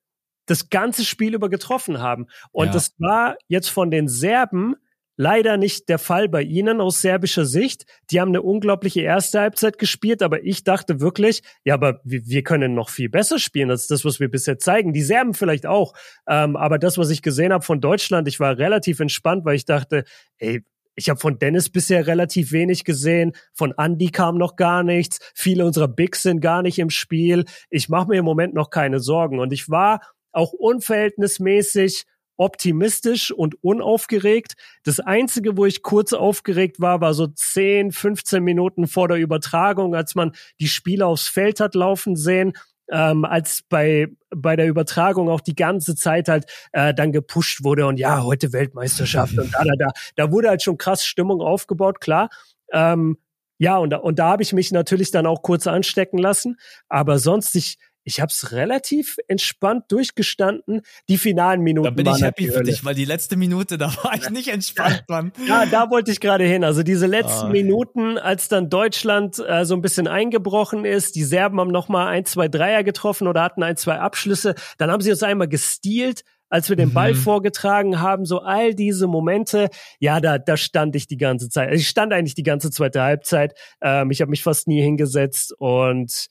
[0.45, 2.27] das ganze Spiel über getroffen haben.
[2.51, 2.73] Und ja.
[2.73, 4.75] das war jetzt von den Serben
[5.17, 7.86] Leider nicht der Fall bei ihnen aus serbischer Sicht.
[8.12, 12.75] Die haben eine unglaubliche erste Halbzeit gespielt, aber ich dachte wirklich, ja, aber wir, können
[12.75, 14.93] noch viel besser spielen als das, was wir bisher zeigen.
[14.93, 15.93] Die Serben vielleicht auch.
[16.28, 19.65] Ähm, aber das, was ich gesehen habe von Deutschland, ich war relativ entspannt, weil ich
[19.65, 20.04] dachte,
[20.38, 20.63] ey,
[20.95, 23.34] ich habe von Dennis bisher relativ wenig gesehen.
[23.54, 25.19] Von Andy kam noch gar nichts.
[25.34, 27.45] Viele unserer Bigs sind gar nicht im Spiel.
[27.69, 29.39] Ich mache mir im Moment noch keine Sorgen.
[29.39, 30.01] Und ich war
[30.32, 32.06] auch unverhältnismäßig
[32.38, 34.54] optimistisch und unaufgeregt.
[34.84, 39.95] Das Einzige, wo ich kurz aufgeregt war, war so 10, 15 Minuten vor der Übertragung,
[39.95, 42.54] als man die Spieler aufs Feld hat laufen sehen.
[42.91, 47.88] Ähm, als bei bei der Übertragung auch die ganze Zeit halt äh, dann gepusht wurde
[47.88, 52.00] und ja heute Weltmeisterschaft und da da da da wurde halt schon krass Stimmung aufgebaut
[52.00, 52.30] klar
[52.71, 53.17] ähm,
[53.58, 57.17] ja und da, und da habe ich mich natürlich dann auch kurz anstecken lassen aber
[57.17, 60.81] sonst ich ich habe es relativ entspannt durchgestanden.
[61.09, 61.85] Die finalen Minuten.
[61.85, 65.03] Da bin ich happy für dich, weil die letzte Minute, da war ich nicht entspannt,
[65.09, 65.33] Mann.
[65.47, 66.63] Ja, da wollte ich gerade hin.
[66.63, 67.51] Also diese letzten oh.
[67.51, 72.07] Minuten, als dann Deutschland äh, so ein bisschen eingebrochen ist, die Serben haben noch mal
[72.07, 74.53] ein, zwei Dreier getroffen oder hatten ein, zwei Abschlüsse.
[74.77, 77.17] Dann haben sie uns einmal gestealt als wir den Ball mhm.
[77.17, 81.69] vorgetragen haben, so all diese Momente, ja, da, da stand ich die ganze Zeit.
[81.69, 83.55] Also ich stand eigentlich die ganze zweite Halbzeit.
[83.81, 86.27] Ähm, ich habe mich fast nie hingesetzt und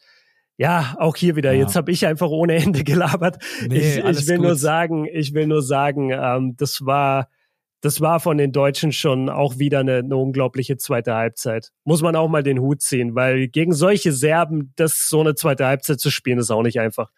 [0.56, 1.52] ja, auch hier wieder.
[1.52, 1.62] Ja.
[1.62, 3.38] Jetzt habe ich einfach ohne Ende gelabert.
[3.66, 4.46] Nee, ich, ich will gut.
[4.46, 7.28] nur sagen, ich will nur sagen, ähm, das war,
[7.80, 11.72] das war von den Deutschen schon auch wieder eine, eine unglaubliche zweite Halbzeit.
[11.84, 15.66] Muss man auch mal den Hut ziehen, weil gegen solche Serben, das so eine zweite
[15.66, 17.10] Halbzeit zu spielen, ist auch nicht einfach.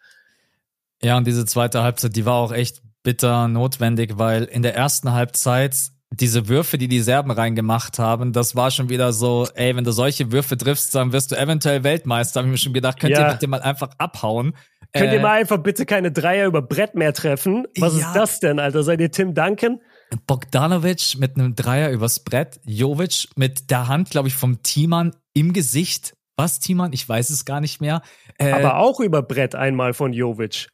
[1.01, 5.13] Ja, und diese zweite Halbzeit, die war auch echt bitter notwendig, weil in der ersten
[5.13, 9.83] Halbzeit diese Würfe, die die Serben reingemacht haben, das war schon wieder so, ey, wenn
[9.83, 12.39] du solche Würfe triffst, dann wirst du eventuell Weltmeister.
[12.39, 13.27] Hab ich mir schon gedacht, könnt ja.
[13.27, 14.53] ihr bitte mal einfach abhauen.
[14.93, 17.67] Könnt äh, ihr mal einfach bitte keine Dreier über Brett mehr treffen?
[17.77, 18.07] Was ja.
[18.07, 18.83] ist das denn, Alter?
[18.83, 19.81] Seid ihr Tim Duncan?
[20.25, 25.51] Bogdanovic mit einem Dreier übers Brett, Jovic mit der Hand, glaube ich, vom Thiemann im
[25.51, 26.13] Gesicht.
[26.37, 26.93] Was, Thiemann?
[26.93, 28.01] Ich weiß es gar nicht mehr.
[28.37, 30.69] Äh, Aber auch über Brett einmal von Jovic.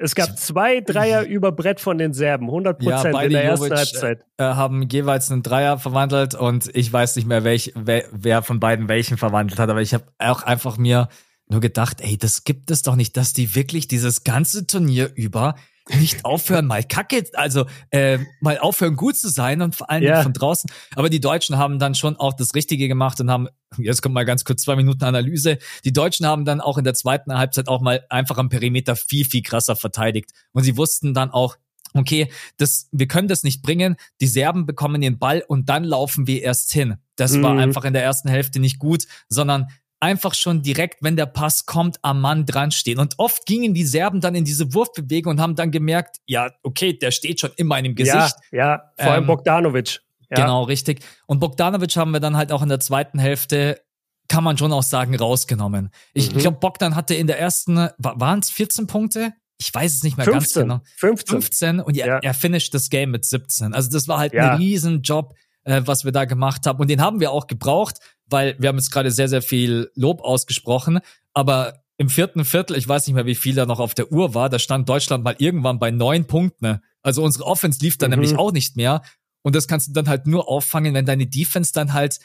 [0.00, 3.74] Es gab zwei Dreier über Brett von den Serben, 100 Prozent ja, in der ersten
[3.74, 4.24] Halbzeit.
[4.38, 8.60] Äh, haben jeweils einen Dreier verwandelt und ich weiß nicht mehr, welch, wer, wer von
[8.60, 11.08] beiden welchen verwandelt hat, aber ich habe auch einfach mir
[11.48, 15.54] nur gedacht, ey, das gibt es doch nicht, dass die wirklich dieses ganze Turnier über
[15.90, 20.22] nicht aufhören, mal kacke, also äh, mal aufhören, gut zu sein und vor allem ja.
[20.22, 20.70] von draußen.
[20.96, 24.24] Aber die Deutschen haben dann schon auch das Richtige gemacht und haben, jetzt kommt mal
[24.24, 25.58] ganz kurz zwei Minuten Analyse.
[25.84, 29.26] Die Deutschen haben dann auch in der zweiten Halbzeit auch mal einfach am Perimeter viel,
[29.26, 30.30] viel krasser verteidigt.
[30.52, 31.56] Und sie wussten dann auch,
[31.92, 33.96] okay, das, wir können das nicht bringen.
[34.20, 36.96] Die Serben bekommen den Ball und dann laufen wir erst hin.
[37.16, 37.42] Das mhm.
[37.42, 39.68] war einfach in der ersten Hälfte nicht gut, sondern
[40.04, 42.98] einfach schon direkt, wenn der Pass kommt, am Mann dran stehen.
[42.98, 46.92] Und oft gingen die Serben dann in diese Wurfbewegung und haben dann gemerkt, ja, okay,
[46.92, 48.36] der steht schon in meinem Gesicht.
[48.52, 50.02] Ja, ja vor allem ähm, Bogdanovic.
[50.30, 50.36] Ja.
[50.36, 51.00] Genau, richtig.
[51.26, 53.80] Und Bogdanovic haben wir dann halt auch in der zweiten Hälfte,
[54.28, 55.90] kann man schon auch sagen, rausgenommen.
[56.12, 56.38] Ich mhm.
[56.38, 59.32] glaube, Bogdan hatte in der ersten, waren es 14 Punkte?
[59.58, 60.82] ich weiß es nicht mehr 15, ganz genau.
[60.96, 61.40] 15.
[61.40, 62.18] 15 und er, Ja.
[62.18, 63.72] er finisht das Game mit 17.
[63.72, 64.50] Also das war halt Ja.
[64.50, 65.34] ein Riesenjob,
[65.64, 66.78] äh, was wir da gemacht haben.
[66.78, 70.22] Und den haben wir auch gebraucht, weil wir haben jetzt gerade sehr, sehr viel Lob
[70.22, 71.00] ausgesprochen.
[71.32, 74.34] Aber im vierten Viertel, ich weiß nicht mehr, wie viel da noch auf der Uhr
[74.34, 76.80] war, da stand Deutschland mal irgendwann bei neun Punkten.
[77.02, 78.18] Also unsere Offense lief dann Mhm.
[78.18, 79.02] nämlich auch nicht mehr.
[79.42, 82.18] Und das kannst du dann halt nur auffangen, wenn deine Defense dann halt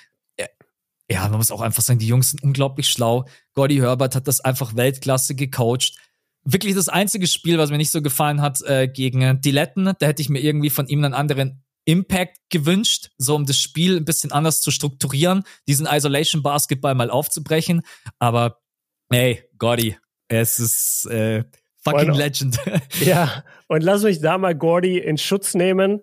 [1.11, 3.25] ja, man muss auch einfach sagen, die Jungs sind unglaublich schlau.
[3.55, 5.97] Gordy Herbert hat das einfach Weltklasse gecoacht.
[6.43, 10.21] Wirklich das einzige Spiel, was mir nicht so gefallen hat, äh, gegen Diletten, da hätte
[10.21, 14.31] ich mir irgendwie von ihm einen anderen Impact gewünscht, so um das Spiel ein bisschen
[14.31, 17.81] anders zu strukturieren, diesen Isolation Basketball mal aufzubrechen.
[18.19, 18.59] Aber
[19.11, 21.43] hey, Gordy, es ist äh,
[21.83, 22.59] fucking Und- Legend.
[23.03, 25.99] Ja, und lass mich da mal Gordy in Schutz nehmen.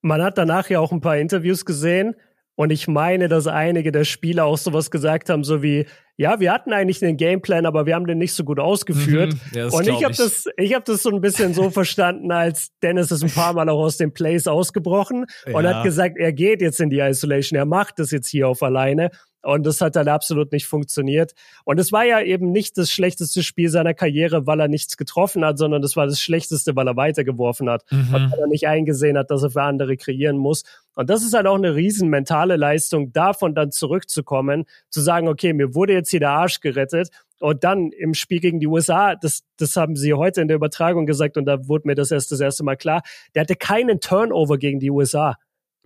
[0.00, 2.14] Man hat danach ja auch ein paar Interviews gesehen
[2.54, 5.86] und ich meine, dass einige der Spieler auch sowas gesagt haben, so wie,
[6.20, 9.32] ja, wir hatten eigentlich einen Gameplan, aber wir haben den nicht so gut ausgeführt.
[9.32, 12.68] Mhm, ja, und ich habe das, ich habe das so ein bisschen so verstanden, als
[12.82, 15.76] Dennis ist ein paar Mal auch aus dem Plays ausgebrochen und Ja.
[15.76, 19.08] hat gesagt, er geht jetzt in die Isolation, er macht das jetzt hier auf alleine.
[19.42, 21.32] Und das hat dann absolut nicht funktioniert.
[21.64, 25.44] Und es war ja eben nicht das schlechteste Spiel seiner Karriere, weil er nichts getroffen
[25.44, 27.84] hat, sondern das war das schlechteste, weil er weitergeworfen hat.
[27.90, 28.14] Mhm.
[28.14, 30.64] Und weil er nicht eingesehen hat, dass er für andere kreieren muss.
[30.94, 35.52] Und das ist halt auch eine riesen mentale Leistung, davon dann zurückzukommen, zu sagen, okay,
[35.52, 37.08] mir wurde jetzt hier der Arsch gerettet.
[37.38, 41.06] Und dann im Spiel gegen die USA, das, das haben sie heute in der Übertragung
[41.06, 43.00] gesagt und da wurde mir das erst das erste Mal klar,
[43.34, 45.36] der hatte keinen Turnover gegen die USA.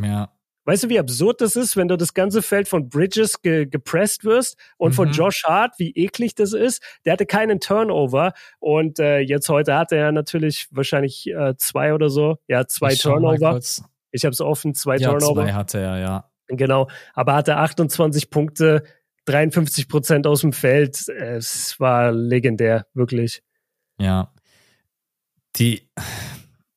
[0.03, 0.31] Ja.
[0.67, 4.25] Weißt du, wie absurd das ist, wenn du das ganze Feld von Bridges ge gepresst
[4.25, 5.15] wirst und von Mhm.
[5.15, 6.83] Josh Hart, wie eklig das ist.
[7.05, 12.09] Der hatte keinen Turnover und äh, jetzt heute hatte er natürlich wahrscheinlich äh, zwei oder
[12.09, 12.39] so.
[12.49, 13.61] Ja, zwei Ich Turnover.
[14.11, 15.43] Ich habe es offen, zwei Ja, Turnover.
[15.45, 16.31] zwei hatte er, ja.
[16.49, 18.85] Genau, aber hatte 28 Punkte,
[19.27, 21.09] 53 Prozent aus dem Feld.
[21.09, 23.43] Es war legendär, wirklich.
[23.99, 24.33] Ja.
[25.57, 25.89] Die,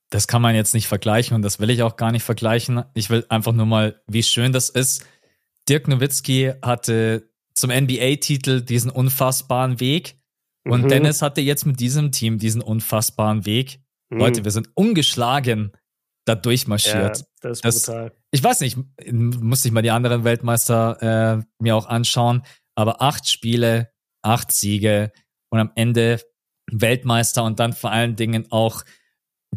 [0.09, 2.83] das kann man jetzt nicht vergleichen und das will ich auch gar nicht vergleichen.
[2.93, 5.05] Ich will einfach nur mal, wie schön das ist.
[5.67, 10.17] Dirk Nowitzki hatte zum NBA-Titel diesen unfassbaren Weg
[10.65, 10.87] und Mhm.
[10.89, 13.79] Dennis hatte jetzt mit diesem Team diesen unfassbaren Weg.
[14.09, 14.19] Mhm.
[14.19, 15.71] Leute, wir sind ungeschlagen
[16.25, 17.23] da ja, durchmarschiert.
[17.41, 18.11] das ist das- brutal.
[18.31, 18.77] Ich weiß nicht,
[19.11, 22.43] muss ich mal die anderen Weltmeister äh, mir auch anschauen,
[22.75, 23.89] aber acht Spiele,
[24.21, 25.11] acht Siege
[25.49, 26.21] und am Ende
[26.69, 28.83] Weltmeister und dann vor allen Dingen auch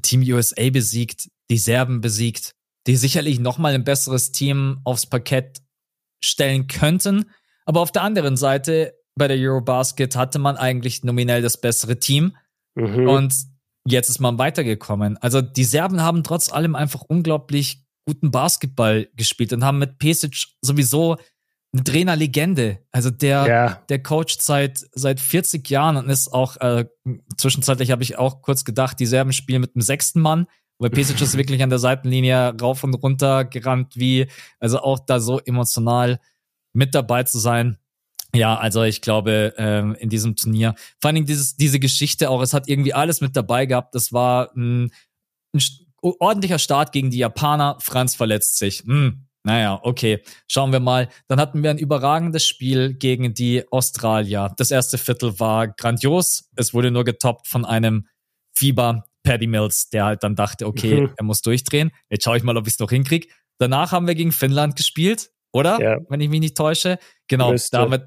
[0.03, 2.53] Team USA besiegt, die Serben besiegt,
[2.87, 5.61] die sicherlich nochmal ein besseres Team aufs Parkett
[6.23, 7.31] stellen könnten.
[7.67, 12.37] Aber auf der anderen Seite, bei der Eurobasket hatte man eigentlich nominell das bessere Team.
[12.75, 13.09] Mhm.
[13.09, 13.35] Und
[13.87, 15.17] jetzt ist man weitergekommen.
[15.19, 20.47] Also die Serben haben trotz allem einfach unglaublich guten Basketball gespielt und haben mit Pesic
[20.63, 21.17] sowieso
[21.73, 22.79] eine Trainerlegende.
[22.91, 26.87] Also der, ja, der Coach seit, seit 40 Jahren und ist auch, äh,
[27.37, 30.47] zwischenzeitlich habe ich auch kurz gedacht, die Serben spielen mit dem sechsten Mann,
[30.79, 34.27] weil Pesic ist wirklich an der Seitenlinie rauf und runter gerannt, wie,
[34.59, 36.21] also auch da so emotional
[36.73, 37.79] mit dabei zu sein.
[38.35, 42.43] Ja, also ich glaube, ähm, in diesem Turnier, vor allen Dingen dieses, diese Geschichte auch,
[42.43, 43.95] es hat irgendwie alles mit dabei gehabt.
[43.95, 44.93] Das war ein,
[45.53, 45.61] ein
[46.01, 47.77] ordentlicher Start gegen die Japaner.
[47.81, 48.85] Franz verletzt sich.
[48.85, 50.23] Hm, naja, okay.
[50.49, 51.09] Schauen wir mal.
[51.29, 54.53] Dann hatten wir ein überragendes Spiel gegen die Australier.
[54.57, 56.49] Das erste Viertel war grandios.
[56.57, 58.07] Es wurde nur getoppt von einem
[58.55, 61.15] Fieber Paddy Mills, der halt dann dachte, okay, Mhm.
[61.17, 61.91] er muss durchdrehen.
[62.11, 63.29] Jetzt schaue ich mal, ob ich es noch hinkriege.
[63.59, 65.81] Danach haben wir gegen Finnland gespielt, oder?
[65.81, 65.99] Ja.
[66.09, 66.99] Wenn ich mich nicht täusche.
[67.29, 67.77] Genau, Müsste.
[67.77, 68.05] damit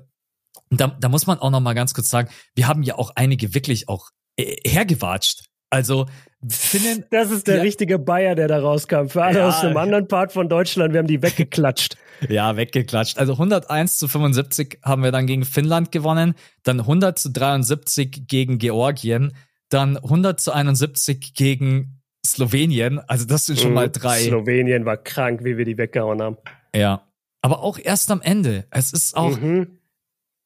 [0.70, 3.54] da, da muss man auch noch mal ganz kurz sagen, wir haben ja auch einige
[3.54, 5.46] wirklich auch äh, hergewatscht.
[5.70, 6.08] Also
[6.50, 7.62] Finnen, Das ist der Ja.
[7.62, 9.08] richtige Bayer, der da rauskam.
[9.08, 9.48] Für alle Ja.
[9.50, 11.98] aus einem anderen Part von Deutschland, wir haben die weggeklatscht.
[12.30, 13.18] ja, weggeklatscht.
[13.18, 18.58] Also 101 zu 75 haben wir dann gegen Finnland gewonnen, dann 100 zu 73 gegen
[18.60, 19.34] Georgien,
[19.70, 23.00] dann 100 zu 71 gegen Slowenien.
[23.08, 24.20] Also das sind schon mal drei.
[24.20, 26.38] Slowenien war krank, wie wir die weggehauen haben.
[26.76, 27.02] ja.
[27.46, 28.64] Aber auch erst am Ende.
[28.72, 29.80] Es ist auch, Mhm.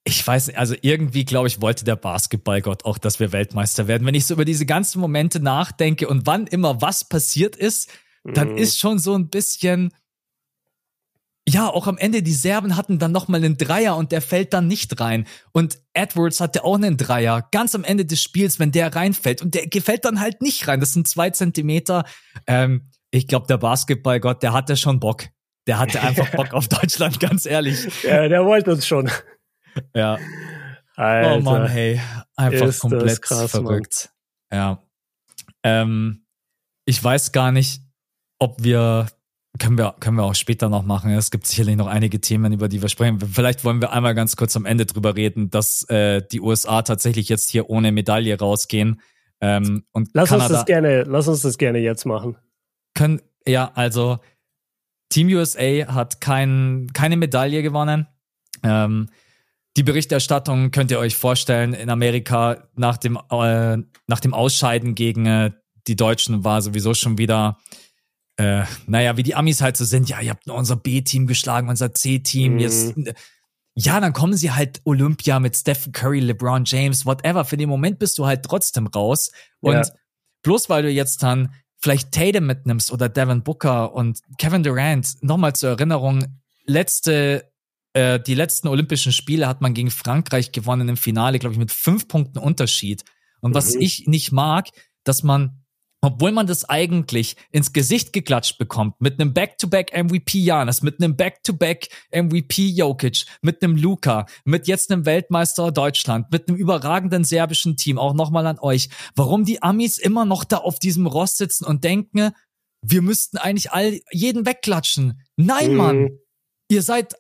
[0.08, 4.05] Ich weiß nicht, also irgendwie, glaube ich, wollte der Basketballgott auch, dass wir Weltmeister werden.
[4.08, 7.89] Wenn ich so über diese ganzen Momente nachdenke und wann immer was passiert ist,
[8.24, 8.58] dann Mhm.
[8.58, 9.93] ist schon so ein bisschen,
[11.47, 14.68] ja, auch am Ende, die Serben hatten dann nochmal einen Dreier und der fällt dann
[14.68, 15.26] nicht rein.
[15.53, 19.41] Und Edwards hatte auch einen Dreier, ganz am Ende des Spiels, wenn der reinfällt.
[19.41, 20.82] Und der gefällt dann halt nicht rein.
[20.82, 22.03] Das sind zwei Zentimeter.
[22.47, 25.26] Ähm, ich glaube, der Basketballgott, der hatte schon Bock.
[25.68, 27.88] Der hatte einfach Bock auf Deutschland, ganz ehrlich.
[28.03, 29.10] Ja, der wollte uns schon.
[29.93, 30.17] Ja.
[30.95, 31.36] Alter.
[31.36, 32.01] Oh Mann, hey.
[32.36, 34.09] Einfach komplett krass, verrückt.
[34.51, 34.82] Ja.
[35.63, 36.25] Ähm,
[36.86, 37.82] ich weiß gar nicht,
[38.39, 39.07] ob wir,
[39.59, 41.11] können wir, können wir auch später noch machen.
[41.11, 43.19] Es gibt sicherlich noch einige Themen, über die wir sprechen.
[43.19, 47.30] Vielleicht wollen wir einmal ganz kurz am Ende drüber reden, dass äh, die USA tatsächlich
[47.30, 49.01] jetzt hier ohne Medaille rausgehen.
[49.39, 52.38] Ähm, und lass Kanada uns das gerne, lass uns das gerne jetzt machen.
[52.95, 54.19] Können, ja, also
[55.09, 58.07] Team USA hat kein, keine Medaille gewonnen.
[58.63, 59.09] Ähm,
[59.78, 65.28] die Berichterstattung könnt ihr euch vorstellen in Amerika nach dem, äh, nach dem Ausscheiden gegen
[65.28, 65.51] äh,
[65.88, 67.59] die Deutschen war sowieso schon wieder,
[68.38, 71.69] äh, naja, wie die Amis halt so sind, ja, ihr habt nur unser B-Team geschlagen,
[71.69, 72.59] unser C-Team, mhm.
[72.59, 72.95] jetzt,
[73.75, 77.45] ja, dann kommen sie halt Olympia mit Stephen Curry, LeBron James, whatever.
[77.45, 79.32] Für den Moment bist du halt trotzdem raus.
[79.59, 79.84] Und ja.
[80.41, 85.53] bloß weil du jetzt dann vielleicht Tatum mitnimmst oder Devin Booker und Kevin Durant, nochmal
[85.53, 86.25] zur Erinnerung,
[86.65, 87.51] letzte
[87.97, 91.71] äh, die letzten Olympischen Spiele hat man gegen Frankreich gewonnen im Finale, glaube ich, mit
[91.71, 93.03] fünf Punkten Unterschied.
[93.41, 93.81] Und was mhm.
[93.81, 94.69] ich nicht mag,
[95.03, 95.63] dass man
[95.99, 101.15] obwohl man das eigentlich ins Gesicht geklatscht bekommt, mit einem Back-to-Back MVP Janis, mit einem
[101.15, 107.77] Back-to-Back MVP Jokic, mit einem Luca, mit jetzt einem Weltmeister Deutschland, mit einem überragenden serbischen
[107.77, 111.65] Team, auch nochmal an euch, warum die Amis immer noch da auf diesem Rost sitzen
[111.65, 112.29] und denken,
[112.83, 115.19] wir müssten eigentlich all jeden wegklatschen.
[115.35, 115.77] Nein, mhm.
[115.77, 116.09] Mann!
[116.69, 117.15] Ihr seid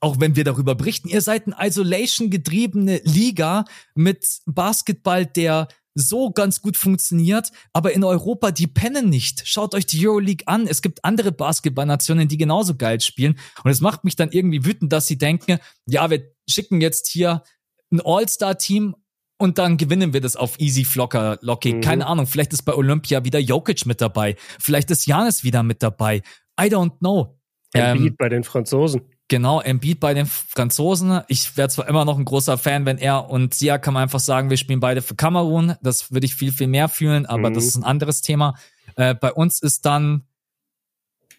[0.00, 3.64] auch wenn wir darüber berichten, ihr seid eine Isolation getriebene Liga
[3.94, 9.42] mit Basketball, der so ganz gut funktioniert, aber in Europa, die pennen nicht.
[9.46, 10.66] Schaut euch die Euroleague an.
[10.66, 13.38] Es gibt andere Basketballnationen, die genauso geil spielen.
[13.64, 17.42] Und es macht mich dann irgendwie wütend, dass sie denken, ja, wir schicken jetzt hier
[17.90, 18.94] ein All-Star-Team
[19.38, 21.76] und dann gewinnen wir das auf easy flocker lockig.
[21.76, 21.80] Mhm.
[21.80, 24.36] Keine Ahnung, vielleicht ist bei Olympia wieder Jokic mit dabei.
[24.58, 26.22] Vielleicht ist Janis wieder mit dabei.
[26.60, 27.38] I don't know.
[27.74, 29.02] Ähm, bei den Franzosen.
[29.30, 31.20] Genau, Embiid bei den Franzosen.
[31.28, 34.18] Ich wäre zwar immer noch ein großer Fan, wenn er und Sia kann man einfach
[34.18, 35.76] sagen, wir spielen beide für Kamerun.
[35.82, 37.54] Das würde ich viel, viel mehr fühlen, aber mhm.
[37.54, 38.56] das ist ein anderes Thema.
[38.96, 40.24] Äh, bei uns ist dann,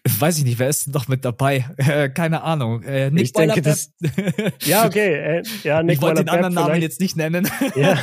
[0.08, 1.66] weiß ich nicht, wer ist denn noch mit dabei?
[1.76, 2.82] Äh, keine Ahnung.
[2.82, 3.92] Äh, Nick ich denke, das,
[4.64, 5.40] ja, okay.
[5.40, 7.46] Äh, ja, Nick ich wollte den anderen Namen jetzt nicht nennen.
[7.76, 7.98] Ja,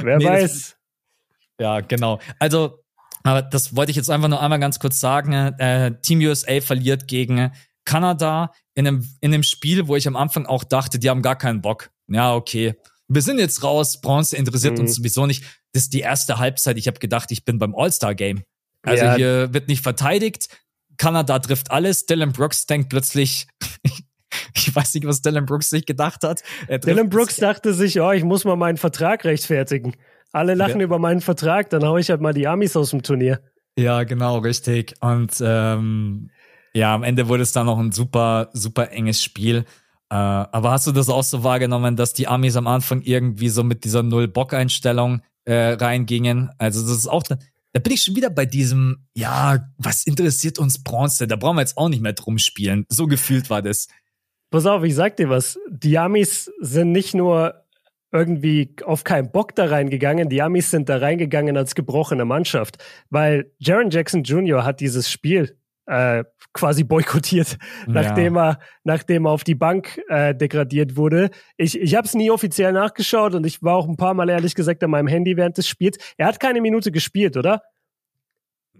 [0.00, 0.52] wer nee, weiß.
[0.52, 0.76] Das,
[1.60, 2.18] ja, genau.
[2.38, 2.78] Also,
[3.24, 5.34] aber das wollte ich jetzt einfach nur einmal ganz kurz sagen.
[5.34, 7.52] Äh, Team USA verliert gegen
[7.84, 11.36] Kanada in einem, in einem Spiel, wo ich am Anfang auch dachte, die haben gar
[11.36, 11.90] keinen Bock.
[12.08, 12.74] Ja, okay.
[13.08, 14.80] Wir sind jetzt raus, Bronze interessiert mhm.
[14.80, 15.44] uns sowieso nicht.
[15.72, 16.78] Das ist die erste Halbzeit.
[16.78, 18.42] Ich habe gedacht, ich bin beim All-Star-Game.
[18.82, 19.14] Also ja.
[19.14, 20.48] hier wird nicht verteidigt.
[20.96, 22.06] Kanada trifft alles.
[22.06, 23.46] Dylan Brooks denkt plötzlich,
[24.54, 26.42] ich weiß nicht, was Dylan Brooks sich gedacht hat.
[26.68, 29.94] Dylan Brooks dachte sich, oh, ich muss mal meinen Vertrag rechtfertigen.
[30.32, 30.84] Alle lachen ja.
[30.84, 33.40] über meinen Vertrag, dann hau ich halt mal die Amis aus dem Turnier.
[33.76, 34.94] Ja, genau, richtig.
[35.00, 36.30] Und ähm,
[36.74, 39.64] ja, am Ende wurde es dann noch ein super, super enges Spiel.
[40.10, 43.64] Äh, aber hast du das auch so wahrgenommen, dass die Amis am Anfang irgendwie so
[43.64, 46.50] mit dieser Null-Bock-Einstellung äh, reingingen?
[46.58, 47.36] Also das ist auch, da
[47.80, 51.26] bin ich schon wieder bei diesem, ja, was interessiert uns Bronze?
[51.26, 52.84] Da brauchen wir jetzt auch nicht mehr drum spielen.
[52.88, 53.88] So gefühlt war das.
[54.50, 55.58] Pass auf, ich sag dir was.
[55.70, 57.62] Die Amis sind nicht nur
[58.12, 60.28] irgendwie auf keinen Bock da reingegangen.
[60.28, 62.76] Die Amis sind da reingegangen als gebrochene Mannschaft,
[63.08, 64.64] weil Jaron Jackson Jr.
[64.64, 65.56] hat dieses Spiel
[65.86, 68.50] äh, quasi boykottiert, nachdem ja.
[68.50, 71.30] er nachdem er auf die Bank äh, degradiert wurde.
[71.56, 74.54] Ich ich habe es nie offiziell nachgeschaut und ich war auch ein paar Mal ehrlich
[74.54, 75.98] gesagt an meinem Handy während des Spiels.
[76.16, 77.62] Er hat keine Minute gespielt, oder?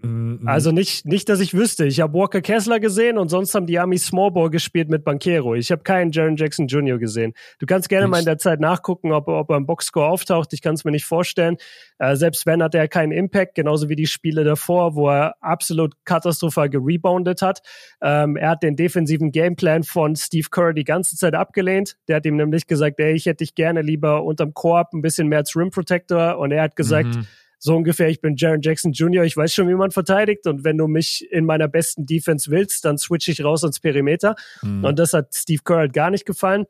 [0.03, 0.41] Mhm.
[0.45, 1.85] Also nicht, nicht, dass ich wüsste.
[1.85, 5.55] Ich habe Walker Kessler gesehen und sonst haben die Amis Smallball gespielt mit Banquero.
[5.55, 6.97] Ich habe keinen Jaron Jackson Jr.
[6.97, 7.33] gesehen.
[7.59, 8.11] Du kannst gerne ich.
[8.11, 10.51] mal in der Zeit nachgucken, ob, ob er im Boxscore auftaucht.
[10.51, 11.55] Ich kann es mir nicht vorstellen.
[11.99, 15.93] Äh, selbst wenn, hat er keinen Impact, genauso wie die Spiele davor, wo er absolut
[16.03, 17.61] katastrophal gereboundet hat.
[18.01, 21.95] Ähm, er hat den defensiven Gameplan von Steve Kerr die ganze Zeit abgelehnt.
[22.09, 25.29] Der hat ihm nämlich gesagt, ey, ich hätte dich gerne lieber unterm Korb ein bisschen
[25.29, 26.37] mehr als Rim Protector.
[26.39, 27.25] Und er hat gesagt, mhm
[27.63, 30.77] so ungefähr, ich bin Jaron Jackson Jr., ich weiß schon, wie man verteidigt und wenn
[30.77, 34.35] du mich in meiner besten Defense willst, dann switch ich raus ans Perimeter.
[34.61, 34.83] Mhm.
[34.83, 36.65] Und das hat Steve Kerr halt gar nicht gefallen.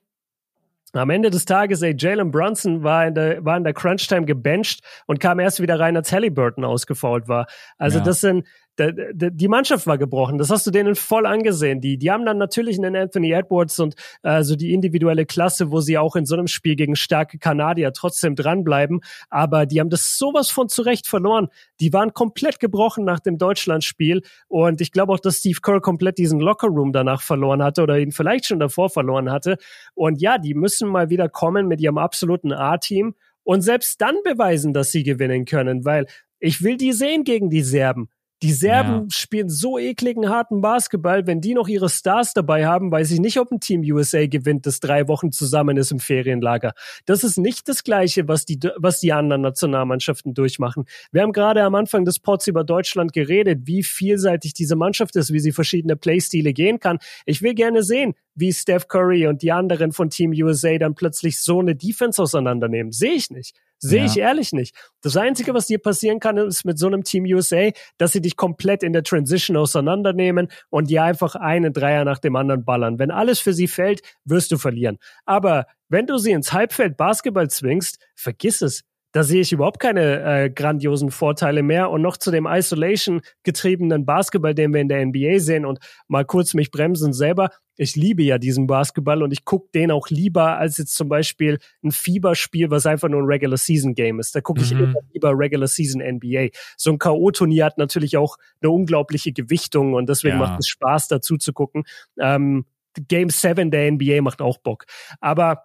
[0.92, 4.82] Am Ende des Tages, ey, Jalen Brunson war in der, war in der Crunch-Time gebencht
[5.08, 7.48] und kam erst wieder rein, als Halliburton ausgefault war.
[7.80, 8.04] Also ja.
[8.04, 8.46] das sind,
[8.80, 10.38] die Mannschaft war gebrochen.
[10.38, 11.80] Das hast du denen voll angesehen.
[11.80, 15.80] Die, die haben dann natürlich einen Anthony Edwards und äh, so die individuelle Klasse, wo
[15.80, 19.02] sie auch in so einem Spiel gegen starke Kanadier trotzdem dranbleiben.
[19.30, 21.50] Aber die haben das sowas von zurecht verloren.
[21.80, 24.22] Die waren komplett gebrochen nach dem Deutschlandspiel.
[24.48, 28.12] Und ich glaube auch, dass Steve Kerr komplett diesen Lockerroom danach verloren hatte oder ihn
[28.12, 29.58] vielleicht schon davor verloren hatte.
[29.94, 33.14] Und ja, die müssen mal wieder kommen mit ihrem absoluten A-Team
[33.44, 36.08] und selbst dann beweisen, dass sie gewinnen können, weil
[36.40, 38.10] ich will die sehen gegen die Serben.
[38.44, 39.06] Die Serben ja.
[39.10, 41.26] spielen so ekligen, harten Basketball.
[41.26, 44.66] Wenn die noch ihre Stars dabei haben, weiß ich nicht, ob ein Team USA gewinnt,
[44.66, 46.74] das drei Wochen zusammen ist im Ferienlager.
[47.06, 50.84] Das ist nicht das Gleiche, was die, was die anderen Nationalmannschaften durchmachen.
[51.14, 55.32] Wir haben gerade am Anfang des Pots über Deutschland geredet, wie vielseitig diese Mannschaft ist,
[55.32, 57.00] wie sie verschiedene Playstile gehen kann.
[57.26, 61.40] Ich will gerne sehen, wie Steph Curry und die anderen von Team USA dann plötzlich
[61.40, 62.92] so eine Defense auseinandernehmen.
[62.92, 63.56] Sehe ich nicht.
[63.80, 64.06] Sehe Ja.
[64.06, 64.76] ich ehrlich nicht.
[65.02, 68.38] Das Einzige, was dir passieren kann, ist mit so einem Team USA, dass sie dich
[68.38, 72.98] komplett in der Transition auseinandernehmen und dir einfach einen Dreier nach dem anderen ballern.
[72.98, 74.98] Wenn alles für sie fällt, wirst du verlieren.
[75.26, 78.84] Aber wenn du sie ins Halbfeld Basketball zwingst, vergiss es.
[79.14, 81.90] Da sehe ich überhaupt keine äh, grandiosen Vorteile mehr.
[81.92, 86.54] Und noch zu dem Isolation-getriebenen Basketball, den wir in der NBA sehen und mal kurz
[86.54, 87.50] mich bremsen selber.
[87.76, 91.60] Ich liebe ja diesen Basketball und ich gucke den auch lieber als jetzt zum Beispiel
[91.84, 94.36] ein Fieberspiel, was einfach nur ein Regular Season Game ist.
[94.36, 94.80] Da gucke ich Mhm.
[94.82, 96.50] immer lieber Regular Season NBA.
[96.78, 100.46] So ein K.O.-Turnier hat natürlich auch eine unglaubliche Gewichtung und deswegen Ja.
[100.48, 101.84] macht es Spaß, dazu zu gucken.
[102.20, 102.66] Ähm,
[103.08, 104.86] Game 7 der NBA macht auch Bock.
[105.20, 105.64] Aber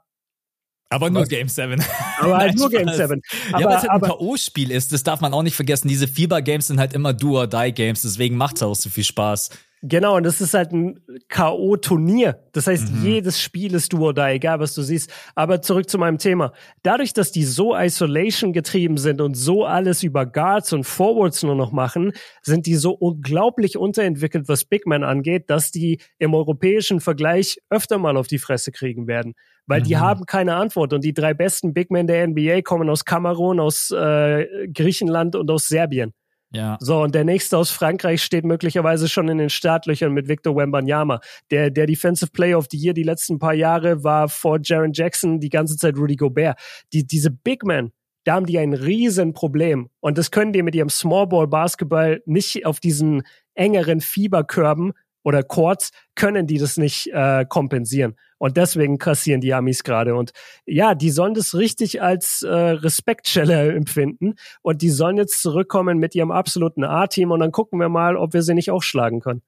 [0.91, 1.25] Aber nur?
[1.27, 1.83] Game 7.
[2.21, 2.97] aber halt nur Game Spaß.
[3.09, 3.21] 7.
[3.59, 5.89] ja, weil es halt ein K.O.-Spiel ist, das darf man auch nicht vergessen.
[5.89, 9.51] Diese Fieber-Games sind halt immer Do-or-Die-Games, deswegen macht es auch so viel Spaß.
[9.83, 12.37] Genau, und das ist halt ein K.O.-Turnier.
[12.53, 13.05] Das heißt, Mhm.
[13.05, 15.11] jedes Spiel ist du oder egal, was du siehst.
[15.37, 16.53] Aber zurück zu meinem Thema.
[16.83, 21.55] Dadurch, dass die so Isolation getrieben sind und so alles über Guards und Forwards nur
[21.55, 22.13] noch machen,
[22.43, 27.99] sind die so unglaublich unterentwickelt, was Big Man angeht, dass die im europäischen Vergleich öfter
[27.99, 29.35] mal auf die Fresse kriegen werden.
[29.69, 30.01] Weil die Mhm.
[30.01, 30.93] haben keine Antwort.
[30.93, 35.49] Und die drei besten Big Men der NBA kommen aus Kamerun, aus äh, Griechenland und
[35.51, 36.13] aus Serbien.
[36.51, 36.79] Ja.
[36.81, 41.21] So, und der nächste aus Frankreich steht möglicherweise schon in den Startlöchern mit Victor Wembanyama.
[41.51, 45.41] Der, der Defensive Player of the Year die letzten paar Jahre war vor Jaron Jackson
[45.41, 46.59] die ganze Zeit Rudy Gobert.
[46.95, 47.93] Die, diese Big Men,
[48.25, 49.91] da haben die ein Riesenproblem.
[50.01, 53.23] Und das können die mit ihrem Smallball Basketball nicht auf diesen
[53.55, 54.93] engeren Fieberkörben
[55.23, 58.17] oder Courts können die das nicht äh, kompensieren.
[58.39, 60.15] Und deswegen kassieren die Amis gerade.
[60.15, 60.33] Und
[60.65, 64.35] ja, die sollen das richtig als äh, Respektschelle empfinden.
[64.63, 67.33] Und die sollen jetzt zurückkommen mit ihrem absoluten A-Team.
[67.33, 69.43] Und dann gucken wir mal, ob wir sie nicht auch schlagen können.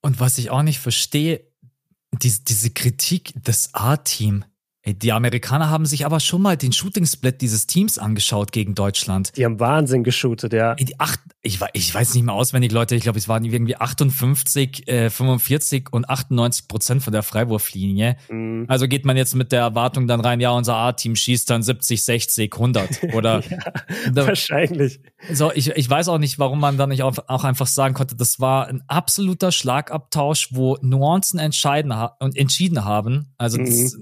[0.00, 1.44] Und was ich auch nicht verstehe,
[2.22, 4.44] diese, diese Kritik des A-Team.
[4.86, 9.34] Ey, Die Amerikaner haben sich aber schon mal den Shooting-Split dieses Teams angeschaut gegen Deutschland.
[9.34, 10.74] Die haben Wahnsinn geshootet, ja.
[10.74, 12.94] Ey, Die acht, ich, ich weiß nicht mehr auswendig, Leute.
[12.94, 18.16] Ich glaube, es waren irgendwie 58, äh, 45 und 98 Prozent von der Freiwurflinie.
[18.28, 18.66] Mhm.
[18.68, 22.02] Also geht man jetzt mit der Erwartung dann rein, ja, unser A-Team schießt dann 70,
[22.04, 23.42] 60, 100 oder
[24.12, 25.00] da, Wahrscheinlich.
[25.32, 28.16] so, ich, ich weiß auch nicht, warum man dann nicht auch, auch einfach sagen konnte,
[28.16, 33.32] das war ein absoluter Schlagabtausch, wo Nuancen entscheiden und entschieden haben.
[33.38, 33.96] Also das,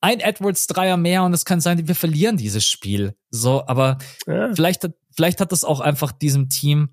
[0.00, 3.14] ein Edwards Dreier mehr und es kann sein, wir verlieren dieses Spiel.
[3.30, 4.54] So, aber Ja.
[4.54, 6.90] vielleicht, hat- vielleicht hat das auch einfach diesem Team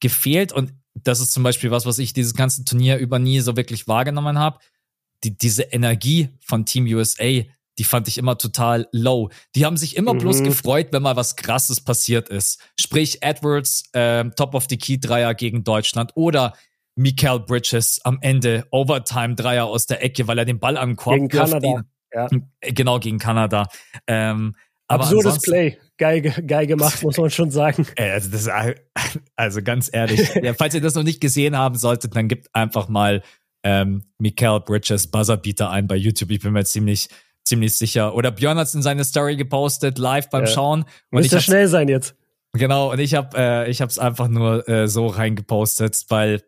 [0.00, 3.56] gefehlt und das ist zum Beispiel was, was ich dieses ganze Turnier über nie so
[3.56, 4.58] wirklich wahrgenommen habe.
[5.24, 7.42] Die, diese Energie von Team USA,
[7.78, 9.30] die fand ich immer total low.
[9.54, 10.44] Die haben sich immer bloß Mhm.
[10.44, 12.60] gefreut, wenn mal was Krasses passiert ist.
[12.78, 16.54] Sprich Edwards, ähm, Top of the Key Dreier gegen Deutschland oder
[16.96, 21.14] Mikael Bridges am Ende Overtime Dreier aus der Ecke, weil er den Ball den Korb
[21.16, 21.52] Gegen wirft.
[21.52, 21.82] Kanada.
[22.14, 22.28] Ja.
[22.60, 23.66] Äh, Genau, gegen Kanada.
[24.06, 24.54] Ähm,
[24.88, 25.78] Absurdes Play.
[25.98, 27.86] Geil, ge- geil gemacht, muss man schon sagen.
[27.98, 28.48] Also, das,
[29.36, 32.88] also ganz ehrlich, ja, falls ihr das noch nicht gesehen haben solltet, dann gebt einfach
[32.88, 33.22] mal
[33.62, 36.30] ähm, Mikael Bridges Buzzerbeater ein bei YouTube.
[36.30, 37.08] Ich bin mir ziemlich,
[37.44, 38.14] ziemlich sicher.
[38.14, 40.50] Oder Björn hat es in seine Story gepostet, live beim Ja.
[40.50, 40.80] Schauen.
[40.82, 42.16] Und Müsst ich ihr hab's, schnell sein jetzt.
[42.52, 46.42] genau, und ich habe äh, ich hab's einfach nur äh, so reingepostet, weil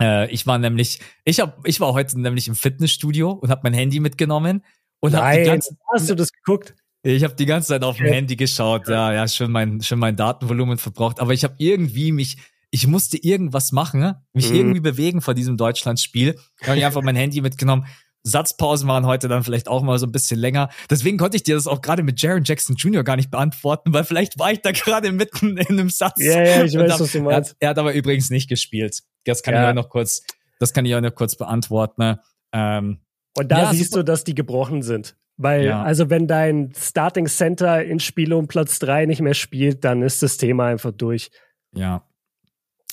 [0.00, 3.74] äh, ich war nämlich, ich hab, ich war heute nämlich im Fitnessstudio und habe mein
[3.74, 4.64] Handy mitgenommen
[5.00, 6.74] und habe die Nein, ganze, hast du das geguckt?
[7.02, 8.12] ich habe die ganze Zeit auf dem Ja.
[8.14, 11.20] Handy geschaut, ja, ja, schon mein, schon mein Datenvolumen verbraucht.
[11.20, 12.36] Aber ich habe irgendwie mich,
[12.72, 14.56] ich musste irgendwas machen, mich Mhm.
[14.56, 16.34] irgendwie bewegen vor diesem Deutschlandspiel.
[16.60, 17.86] Da habe ich einfach mein Handy mitgenommen.
[18.24, 20.68] Satzpausen waren heute dann vielleicht auch mal so ein bisschen länger.
[20.90, 23.04] Deswegen konnte ich dir das auch gerade mit Jaron Jackson Jr.
[23.04, 26.20] gar nicht beantworten, weil vielleicht war ich da gerade mitten in einem Satz.
[26.20, 27.50] Ja, ja, ich weiß, hab- was du er, meinst.
[27.50, 28.98] hat, er hat aber übrigens nicht gespielt.
[29.26, 29.62] Das kann Ja.
[29.62, 30.22] ich euch noch kurz,
[30.58, 32.16] das kann ich euch noch kurz beantworten.
[32.52, 32.98] Ähm,
[33.36, 34.02] Und da Ja, siehst super.
[34.04, 35.16] du, dass die gebrochen sind.
[35.36, 35.82] Weil, Ja.
[35.82, 40.22] also wenn dein Starting Center in Spiel um Platz drei nicht mehr spielt, dann ist
[40.22, 41.30] das Thema einfach durch.
[41.74, 42.02] Ja.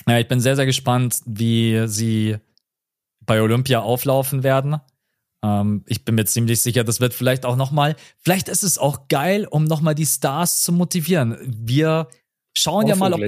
[0.08, 0.20] ja.
[0.20, 2.38] Ich bin sehr, sehr gespannt, wie sie
[3.26, 4.78] bei Olympia auflaufen werden.
[5.44, 9.08] Ähm, ich bin mir ziemlich sicher, das wird vielleicht auch nochmal, vielleicht ist es auch
[9.08, 11.38] geil, um nochmal die Stars zu motivieren.
[11.46, 12.10] Wir
[12.58, 13.22] schauen ja mal, ob,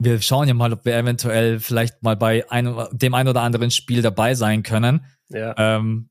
[0.00, 3.70] wir schauen ja mal, ob wir eventuell vielleicht mal bei einem, dem ein oder anderen
[3.70, 5.04] Spiel dabei sein können.
[5.28, 5.54] Ja.
[5.56, 6.10] Ähm,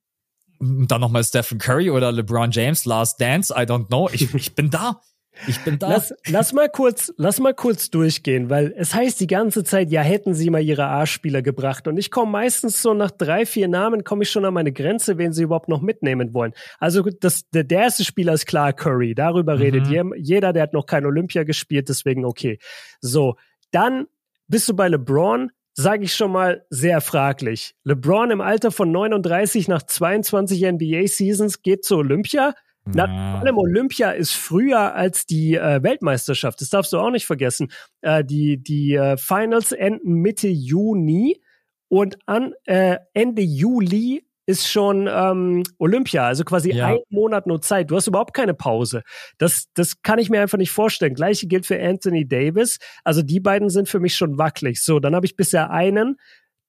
[0.59, 4.09] dann nochmal Stephen Curry oder LeBron James, Last Dance, I don't know.
[4.11, 5.01] Ich, ich bin da.
[5.45, 5.89] Ich bin da.
[5.89, 10.01] Lass, lass mal kurz, lass mal kurz durchgehen, weil es heißt die ganze Zeit, ja,
[10.01, 11.87] hätten sie mal ihre A-Spieler gebracht.
[11.87, 15.19] Und ich komme meistens so nach drei, vier Namen, komme ich schon an meine Grenze,
[15.19, 16.53] wen sie überhaupt noch mitnehmen wollen.
[16.79, 19.13] Also gut, das, der, der erste Spieler ist klar Curry.
[19.13, 19.61] Darüber Mhm.
[19.61, 19.87] redet
[20.17, 22.57] jeder, der hat noch kein Olympia gespielt, deswegen okay.
[22.99, 23.35] So,
[23.69, 24.07] dann
[24.47, 27.75] bist du bei LeBron, sage ich schon mal, sehr fraglich.
[27.83, 32.55] LeBron im Alter von 39 nach 22 NBA-Seasons geht zu Olympia.
[32.85, 36.61] Na, vor allem Olympia ist früher als die äh, Weltmeisterschaft.
[36.61, 37.71] Das darfst du auch nicht vergessen.
[38.01, 41.41] Äh, die die äh, Finals enden Mitte Juni
[41.89, 46.87] und an äh, Ende Juli ist schon ähm, Olympia, also quasi Ja.
[46.87, 47.91] ein Monat nur Zeit.
[47.91, 49.03] Du hast überhaupt keine Pause.
[49.37, 51.13] Das, das kann ich mir einfach nicht vorstellen.
[51.13, 52.79] Gleiche gilt für Anthony Davis.
[53.03, 54.81] Also die beiden sind für mich schon wackelig.
[54.81, 56.15] So, dann habe ich bisher einen.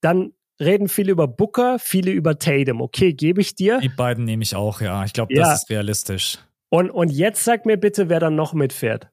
[0.00, 2.80] Dann reden viele über Booker, viele über Tatum.
[2.80, 3.78] Okay, gebe ich dir.
[3.78, 5.04] Die beiden nehme ich auch, ja.
[5.04, 5.44] Ich glaube, Ja.
[5.44, 6.38] das ist realistisch.
[6.70, 9.08] Und, und jetzt sag mir bitte, wer dann noch mitfährt.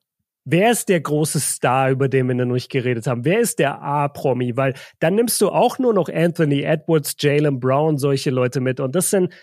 [0.46, 3.26] Wer ist der große Star, über den wir noch nicht geredet haben?
[3.26, 4.56] Wer ist der A-Promi?
[4.56, 8.80] Weil dann nimmst du auch nur noch Anthony Edwards, Jalen Brown, solche Leute mit.
[8.80, 9.34] Und das sind,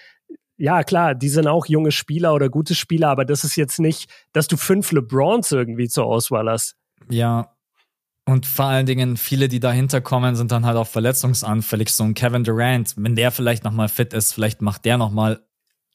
[0.56, 4.08] ja klar, die sind auch junge Spieler oder gute Spieler, aber das ist jetzt nicht,
[4.32, 6.76] dass du fünf LeBrons irgendwie zur Auswahl hast.
[7.10, 7.56] Ja.
[8.24, 11.92] Und vor allen Dingen, viele, die dahinter kommen, sind dann halt auch verletzungsanfällig.
[11.92, 15.40] So ein Kevin Durant, wenn der vielleicht nochmal fit ist, vielleicht macht der nochmal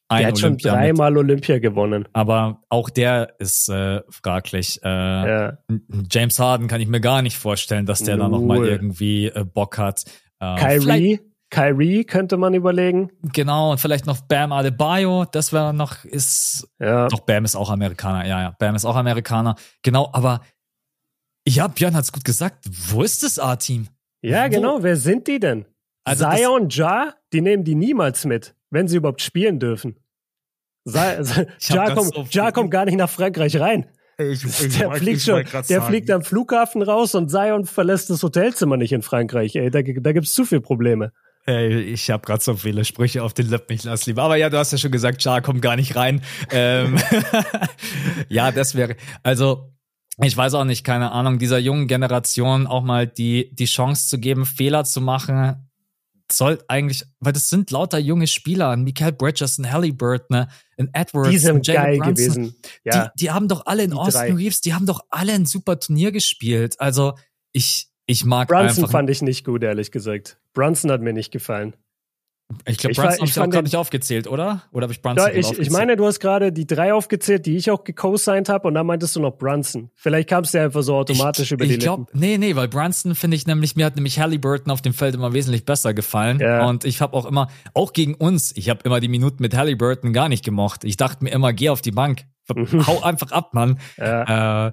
[0.10, 0.82] ein Der hat schon Olympia mit.
[0.82, 2.08] dreimal Olympia gewonnen.
[2.14, 4.80] Aber auch der ist äh, fraglich.
[4.84, 5.58] Äh, Ja.
[6.12, 8.68] James Harden kann ich mir gar nicht vorstellen, dass der da nochmal Null.
[8.68, 10.04] irgendwie äh, Bock hat.
[10.40, 13.10] Äh, Kyrie, Kyrie könnte man überlegen.
[13.34, 17.08] Genau, und vielleicht noch Bam Adebayo, das wäre noch, ist, Ja.
[17.08, 19.56] doch, Bam ist auch Amerikaner, ja, ja, Bam ist auch Amerikaner.
[19.84, 20.42] Genau, aber
[21.48, 23.88] ja, Björn hat's gut gesagt, wo ist das A-Team?
[24.22, 24.84] Ja, Wo- genau.
[24.84, 25.66] Wer sind die denn?
[26.04, 29.98] Also Zion Ja, die nehmen die niemals mit, wenn sie überhaupt spielen dürfen.
[30.86, 31.22] Sei-
[31.60, 33.88] Ich ja, kommt, so ja kommt gar nicht nach Frankreich rein.
[34.20, 34.42] Ich,
[34.80, 39.04] Der fliegt schon, der fliegt am Flughafen raus und Zion verlässt das Hotelzimmer nicht in
[39.04, 39.56] Frankreich.
[39.56, 41.12] Ey, da, da gibt's zu viele Probleme.
[41.46, 44.24] Ey, ich habe gerade so viele Sprüche auf den Lippen, ich lass lieber.
[44.24, 46.22] Aber ja, du hast ja schon gesagt, Ja kommt gar nicht rein.
[46.52, 46.98] Ähm,
[48.28, 49.72] ja, das wäre, also
[50.22, 54.20] ich weiß auch nicht, keine Ahnung, dieser jungen Generation auch mal die, die Chance zu
[54.20, 55.67] geben, Fehler zu machen,
[56.32, 60.48] soll eigentlich, weil das sind lauter junge Spieler, ein Michael Bridges, ein Halliburton, ne,
[60.78, 62.14] ein Edwards, Die sind geil Brunson.
[62.16, 62.56] gewesen.
[62.84, 64.34] Ja, Die, die haben doch alle in Die Austin drei.
[64.34, 66.80] Reeves, die haben doch alle ein super Turnier gespielt.
[66.80, 67.14] Also
[67.54, 70.40] ich, ich mag Brunson fand ich nicht gut, ehrlich gesagt.
[70.54, 71.76] Brunson hat mir nicht gefallen.
[72.66, 74.64] Ich glaube, ich Brunson habe ich ich auch gerade nicht aufgezählt, oder?
[74.72, 75.72] Oder habe ich Brunson Ja, ich, ich aufgezählt?
[75.72, 79.18] meine, du hast gerade die drei aufgezählt, die ich auch gecosigned habe, und dann meintest
[79.18, 79.90] du noch Brunson.
[79.96, 82.20] Vielleicht kam es dir einfach so automatisch ich, über die ich glaub, Lippen.
[82.20, 85.34] Nee, nee, weil Brunson finde ich nämlich, mir hat nämlich Halliburton auf dem Feld immer
[85.34, 86.40] wesentlich besser gefallen.
[86.40, 86.66] Ja.
[86.68, 90.14] Und ich habe auch immer, auch gegen uns, ich habe immer die Minuten mit Halliburton
[90.14, 90.86] gar nicht gemocht.
[90.86, 92.24] Ich dachte mir immer, geh auf die Bank.
[92.88, 93.78] Hau einfach ab, Mann.
[93.98, 94.68] Ja.
[94.68, 94.72] Äh,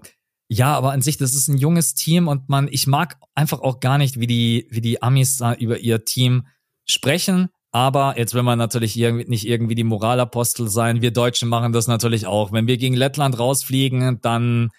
[0.48, 3.80] ja, aber an sich, das ist ein junges Team und man, ich mag einfach auch
[3.80, 6.46] gar nicht, wie die, wie die Amis da über ihr Team
[6.84, 7.48] sprechen.
[7.74, 11.02] Aber jetzt will man natürlich irgendwie, nicht irgendwie die Moralapostel sein.
[11.02, 12.52] Wir Deutschen machen das natürlich auch.
[12.52, 14.70] Wenn wir gegen Lettland rausfliegen, dann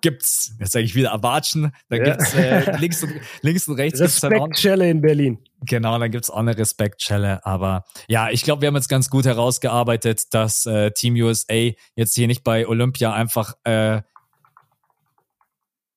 [0.00, 2.04] gibt's, jetzt sage ich wieder Erwatschen, dann Ja.
[2.14, 5.38] gibt's äh, links, und, links und rechts Respektschelle in Berlin.
[5.62, 7.44] Genau, dann gibt's auch eine Respektschelle.
[7.44, 12.14] Aber ja, ich glaube, wir haben jetzt ganz gut herausgearbeitet, dass äh, Team USA jetzt
[12.14, 14.02] hier nicht bei Olympia einfach äh,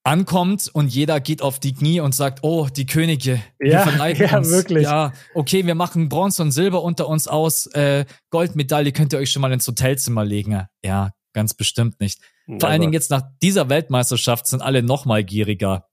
[0.04, 4.28] ankommt und jeder geht auf die Knie und sagt, oh, die Könige, wir Ja, verneigen
[4.30, 4.50] ja, uns.
[4.50, 4.84] wirklich.
[4.84, 7.68] Ja, okay, wir machen Bronze und Silber unter uns aus.
[7.68, 10.66] Äh, Goldmedaille könnt ihr euch schon mal ins Hotelzimmer legen.
[10.84, 12.20] Ja, ganz bestimmt nicht.
[12.60, 15.86] Vor allen Dingen jetzt nach dieser Weltmeisterschaft sind alle noch mal gieriger.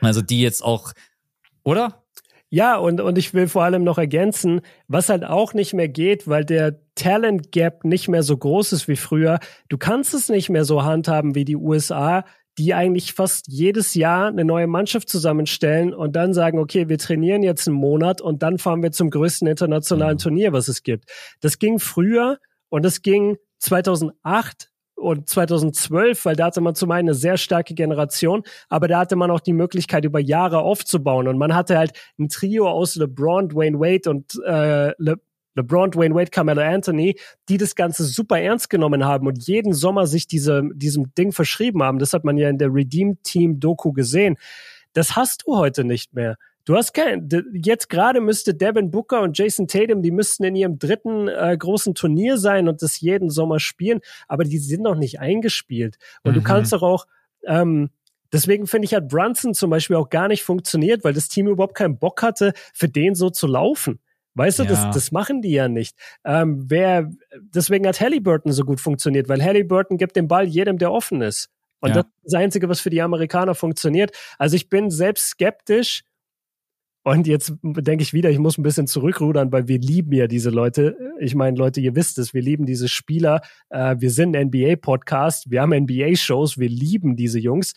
[0.00, 0.92] Also die jetzt auch,
[1.64, 2.04] oder?
[2.50, 6.26] Ja, und, und ich will vor allem noch ergänzen, was halt auch nicht mehr geht,
[6.28, 9.38] weil der Talent Gap nicht mehr so groß ist wie früher.
[9.68, 12.24] Du kannst es nicht mehr so handhaben wie die USA,
[12.58, 17.42] die eigentlich fast jedes Jahr eine neue Mannschaft zusammenstellen und dann sagen, okay, wir trainieren
[17.42, 20.22] jetzt einen Monat und dann fahren wir zum größten internationalen Mhm.
[20.22, 21.04] Turnier, was es gibt.
[21.40, 22.38] Das ging früher
[22.68, 27.74] und das ging 2008 und 2012, weil da hatte man zum einen eine sehr starke
[27.74, 31.28] Generation, aber da hatte man auch die Möglichkeit, über Jahre aufzubauen.
[31.28, 35.16] Und man hatte halt ein Trio aus LeBron, Dwayne Wade und äh, Le
[35.58, 40.06] LeBron, Dwayne Wade, Carmelo Anthony, die das Ganze super ernst genommen haben und jeden Sommer
[40.06, 41.98] sich diese, diesem Ding verschrieben haben.
[41.98, 44.36] Das hat man ja in der Redeem Team Doku gesehen.
[44.94, 46.36] Das hast du heute nicht mehr.
[46.64, 50.78] Du hast kein, jetzt gerade müsste Devin Booker und Jason Tatum, die müssten in ihrem
[50.78, 55.18] dritten äh, großen Turnier sein und das jeden Sommer spielen, aber die sind noch nicht
[55.18, 55.96] eingespielt.
[56.24, 56.44] Und du Mhm.
[56.44, 57.06] kannst doch auch,
[57.46, 57.88] ähm,
[58.34, 61.74] deswegen finde ich, hat Brunson zum Beispiel auch gar nicht funktioniert, weil das Team überhaupt
[61.74, 63.98] keinen Bock hatte, für den so zu laufen.
[64.38, 64.68] Weißt du, Ja.
[64.70, 65.96] das, das machen die ja nicht.
[66.24, 67.10] Ähm, wer,
[67.40, 71.50] deswegen hat Halliburton so gut funktioniert, weil Halliburton gibt den Ball jedem, der offen ist.
[71.80, 71.96] Und Ja.
[71.96, 74.12] das ist das Einzige, was für die Amerikaner funktioniert.
[74.38, 76.02] Also ich bin selbst skeptisch.
[77.04, 80.50] Und jetzt denke ich wieder, ich muss ein bisschen zurückrudern, weil wir lieben ja diese
[80.50, 80.96] Leute.
[81.18, 83.40] Ich meine, Leute, ihr wisst es, wir lieben diese Spieler.
[83.70, 87.72] Äh, wir sind NBA-Podcast, wir haben NBA-Shows, wir lieben diese Jungs.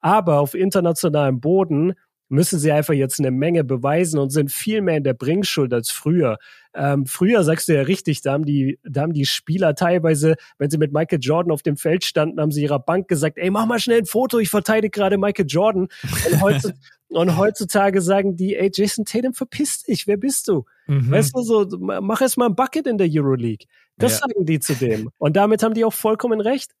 [0.00, 1.94] Aber auf internationalem Boden
[2.28, 5.90] müssen sie einfach jetzt eine Menge beweisen und sind viel mehr in der Bringschuld als
[5.90, 6.38] früher.
[6.74, 10.70] Ähm, früher sagst du ja richtig, da haben die, da haben die Spieler teilweise, wenn
[10.70, 13.66] sie mit Michael Jordan auf dem Feld standen, haben sie ihrer Bank gesagt, ey, mach
[13.66, 15.88] mal schnell ein Foto, ich verteidige gerade Michael Jordan.
[16.30, 20.64] Und, heutzutage, und heutzutage sagen die, ey, Jason Tatum, verpiss dich, wer bist du?
[20.86, 21.10] Mhm.
[21.10, 23.66] Weißt du, so, mach erst mal ein Bucket in der Euroleague.
[23.96, 24.18] Das ja.
[24.18, 25.10] sagen die zu dem.
[25.18, 26.72] Und damit haben die auch vollkommen recht.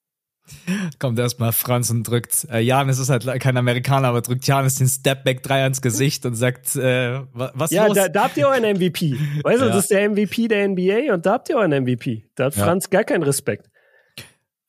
[0.98, 4.88] Kommt erstmal Franz und drückt, äh, Janis ist halt kein Amerikaner, aber drückt Janis den
[4.88, 7.96] Stepback 3 ans Gesicht und sagt, äh, was Ja, los?
[7.96, 9.16] Da, da habt ihr euren MVP.
[9.42, 9.72] Weißt du, ja.
[9.72, 12.24] das ist der MVP der NBA und da habt ihr euren MVP.
[12.34, 12.98] Da hat Franz ja.
[12.98, 13.68] gar keinen Respekt.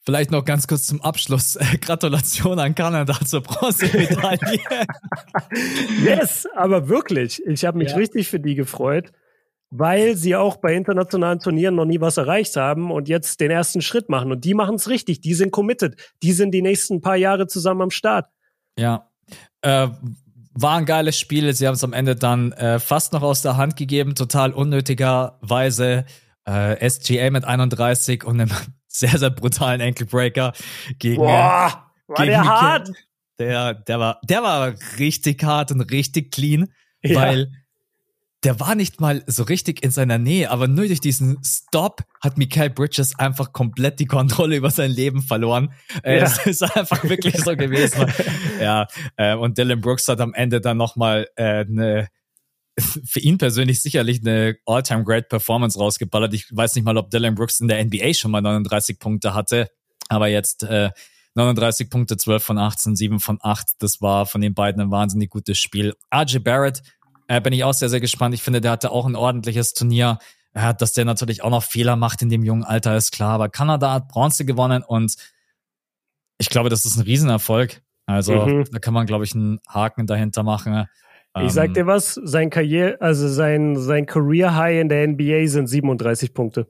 [0.07, 1.59] Vielleicht noch ganz kurz zum Abschluss.
[1.82, 4.65] Gratulation an Kanada zur Bronzemedaille.
[6.05, 7.45] yes, aber wirklich.
[7.45, 7.97] Ich habe mich ja.
[7.97, 9.11] richtig für die gefreut
[9.70, 13.82] weil sie auch bei internationalen Turnieren noch nie was erreicht haben und jetzt den ersten
[13.82, 14.32] Schritt machen.
[14.32, 17.82] Und die machen es richtig, die sind committed, die sind die nächsten paar Jahre zusammen
[17.82, 18.28] am Start.
[18.78, 19.09] Ja.
[19.61, 19.89] Äh,
[20.59, 21.53] war ein geiles Spiel.
[21.53, 26.05] Sie haben es am Ende dann äh, fast noch aus der Hand gegeben, total unnötigerweise.
[26.45, 28.51] Äh, SGA mit 31 und einem
[28.88, 30.53] sehr, sehr brutalen Ankle-Breaker
[30.97, 31.18] gegen.
[31.18, 32.91] Boah, war gegen der hart?
[33.38, 36.70] Der, der, war, der war richtig hart und richtig clean,
[37.03, 37.22] ja.
[37.22, 37.51] weil
[38.44, 42.38] der war nicht mal so richtig in seiner Nähe, aber nur durch diesen Stop hat
[42.38, 45.74] Mikael Bridges einfach komplett die Kontrolle über sein Leben verloren.
[46.04, 46.24] Äh, ja.
[46.24, 48.06] Es ist einfach wirklich so gewesen.
[48.62, 52.10] ja, äh, und Dylan Brooks hat am Ende dann nochmal äh, eine
[52.80, 56.36] für ihn persönlich sicherlich eine all-time great Performance rausgeballert.
[56.36, 59.72] Ich weiß nicht mal, ob Dylan Brooks in der NBA schon mal 39 Punkte hatte,
[60.10, 60.92] aber jetzt äh,
[61.34, 63.68] 39 Punkte, 12 von 18, 7 von 8.
[63.80, 65.96] Das war von den beiden ein wahnsinnig gutes Spiel.
[66.14, 66.82] RJ Barrett
[67.28, 68.34] äh, bin ich auch sehr, sehr gespannt.
[68.34, 70.19] Ich finde, der hatte auch ein ordentliches Turnier.
[70.55, 73.34] Ja, dass der natürlich auch noch Fehler macht in dem jungen Alter, ist klar.
[73.34, 75.15] Aber Kanada hat Bronze gewonnen und
[76.39, 77.82] ich glaube, das ist ein Riesenerfolg.
[78.07, 78.65] Also mhm.
[78.71, 80.88] da kann man, glaube ich, einen Haken dahinter machen.
[81.41, 85.47] Ich sag ähm, dir was, sein Karriere, also sein, sein Career High in der NBA
[85.47, 86.67] sind 37 Punkte.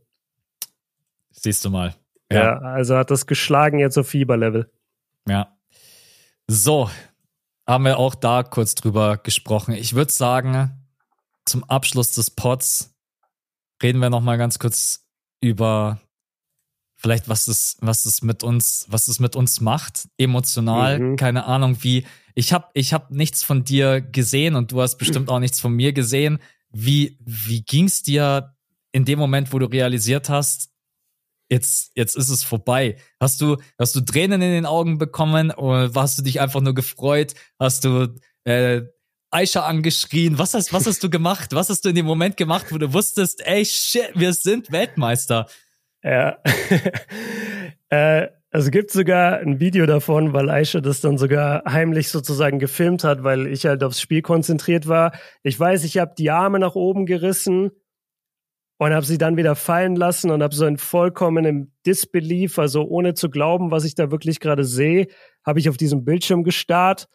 [1.31, 1.95] Siehst du mal.
[2.31, 4.69] Ja, ja also hat das geschlagen jetzt auf Fieberlevel.
[5.27, 5.55] Ja.
[6.47, 6.89] So,
[7.67, 9.73] haben wir auch da kurz drüber gesprochen.
[9.73, 10.71] Ich würde sagen,
[11.45, 12.95] zum Abschluss des Pods
[13.83, 15.05] reden wir noch mal ganz kurz
[15.41, 15.99] über
[16.95, 21.15] vielleicht was es was es mit uns was es mit uns macht emotional mhm.
[21.15, 25.29] keine Ahnung wie ich habe ich habe nichts von dir gesehen und du hast bestimmt
[25.29, 26.39] auch nichts von mir gesehen
[26.71, 28.55] wie wie ging's dir
[28.91, 30.71] in dem Moment wo du realisiert hast
[31.49, 32.97] jetzt, jetzt ist es vorbei.
[33.19, 36.73] Hast du, hast du Tränen in den Augen bekommen oder hast du dich einfach nur
[36.73, 37.33] gefreut?
[37.59, 38.81] Hast du äh,
[39.31, 40.37] Aisha angeschrien?
[40.37, 41.53] Was hast, was hast du gemacht?
[41.53, 45.47] Was hast du in dem Moment gemacht, wo du wusstest, ey shit, wir sind Weltmeister?
[46.03, 46.37] Ja.
[47.89, 53.03] äh, also gibt sogar ein Video davon, weil Aisha das dann sogar heimlich sozusagen gefilmt
[53.03, 55.11] hat, weil ich halt aufs Spiel konzentriert war.
[55.43, 57.71] Ich weiß, ich habe die Arme nach oben gerissen
[58.77, 63.13] und habe sie dann wieder fallen lassen und habe so in vollkommenem Disbelief, also ohne
[63.13, 65.07] zu glauben, was ich da wirklich gerade sehe,
[65.45, 67.07] habe ich auf diesem Bildschirm gestarrt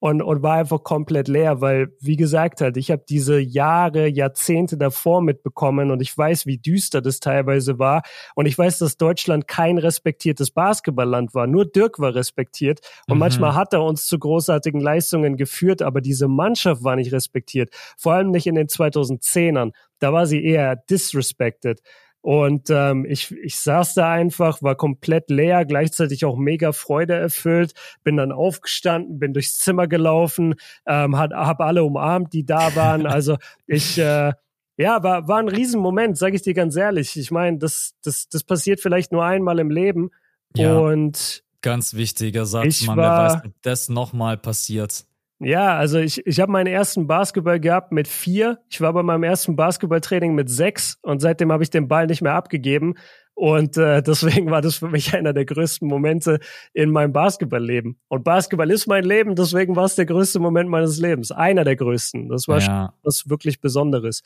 [0.00, 4.78] und, und war einfach komplett leer, weil, wie gesagt halt, ich habe diese Jahre, Jahrzehnte
[4.78, 8.02] davor mitbekommen und ich weiß, wie düster das teilweise war.
[8.34, 12.80] Und ich weiß, dass Deutschland kein respektiertes Basketballland war, nur Dirk war respektiert.
[13.08, 13.20] Und mhm.
[13.20, 18.14] manchmal hat er uns zu großartigen Leistungen geführt, aber diese Mannschaft war nicht respektiert, vor
[18.14, 21.82] allem nicht in den 2010ern, da war sie eher disrespected.
[22.22, 27.72] Und ähm, ich, ich saß da einfach, war komplett leer, gleichzeitig auch mega Freude erfüllt,
[28.04, 30.54] bin dann aufgestanden, bin durchs Zimmer gelaufen,
[30.86, 33.06] ähm, hat, hab alle umarmt, die da waren.
[33.20, 34.32] Also ich, äh,
[34.76, 37.16] ja, war, war ein Riesenmoment, sage ich dir ganz ehrlich.
[37.18, 40.10] Ich meine, das, das, das passiert vielleicht nur einmal im Leben.
[40.56, 45.04] Ja, und ganz wichtiger Satz, man, wer weiß, ob das nochmal passiert.
[45.42, 48.58] Ja, also ich, ich habe meinen ersten Basketball gehabt mit vier.
[48.68, 52.20] Ich war bei meinem ersten Basketballtraining mit sechs und seitdem habe ich den Ball nicht
[52.20, 52.94] mehr abgegeben.
[53.32, 56.40] Und äh, deswegen war das für mich einer der größten Momente
[56.74, 57.98] in meinem Basketballleben.
[58.08, 61.32] Und Basketball ist mein Leben, deswegen war es der größte Moment meines Lebens.
[61.32, 62.28] Einer der größten.
[62.28, 62.92] Das war ja.
[63.02, 64.22] was wirklich Besonderes.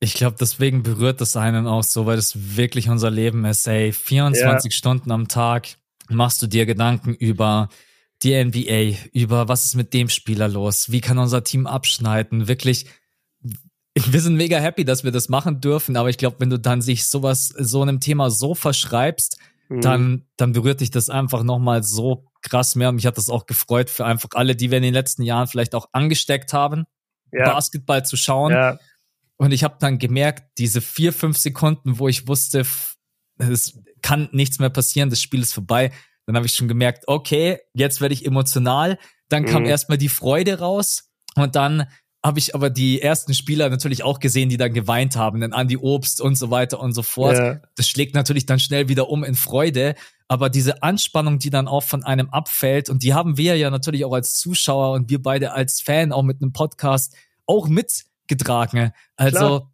[0.00, 3.66] Ich glaube, deswegen berührt das einen auch so, weil das wirklich unser Leben ist.
[3.66, 4.76] Ey, 24 ja.
[4.76, 5.68] Stunden am Tag
[6.10, 7.70] machst du dir Gedanken über
[8.22, 12.86] die NBA, über was ist mit dem Spieler los, wie kann unser Team abschneiden, wirklich.
[13.94, 16.80] Wir sind mega happy, dass wir das machen dürfen, aber ich glaube, wenn du dann
[16.80, 19.80] sich sowas, so einem Thema so verschreibst, mhm.
[19.82, 22.88] dann, dann berührt dich das einfach nochmal so krass mehr.
[22.88, 25.46] Und mich hat das auch gefreut für einfach alle, die wir in den letzten Jahren
[25.46, 26.84] vielleicht auch angesteckt haben,
[27.32, 27.44] ja.
[27.44, 28.52] Basketball zu schauen.
[28.52, 28.78] Ja.
[29.36, 32.64] Und ich habe dann gemerkt, diese vier, fünf Sekunden, wo ich wusste,
[33.38, 35.90] es kann nichts mehr passieren, das Spiel ist vorbei,
[36.26, 38.98] dann habe ich schon gemerkt, okay, jetzt werde ich emotional.
[39.28, 39.68] Dann kam mhm.
[39.68, 41.10] erstmal die Freude raus.
[41.34, 41.86] Und dann
[42.24, 45.76] habe ich aber die ersten Spieler natürlich auch gesehen, die dann geweint haben, dann Andy
[45.76, 47.36] Obst und so weiter und so fort.
[47.36, 47.60] Ja.
[47.74, 49.96] Das schlägt natürlich dann schnell wieder um in Freude.
[50.28, 54.04] Aber diese Anspannung, die dann auch von einem abfällt, und die haben wir ja natürlich
[54.04, 57.16] auch als Zuschauer und wir beide als Fan auch mit einem Podcast
[57.46, 58.92] auch mitgetragen.
[59.16, 59.72] Also, Klar.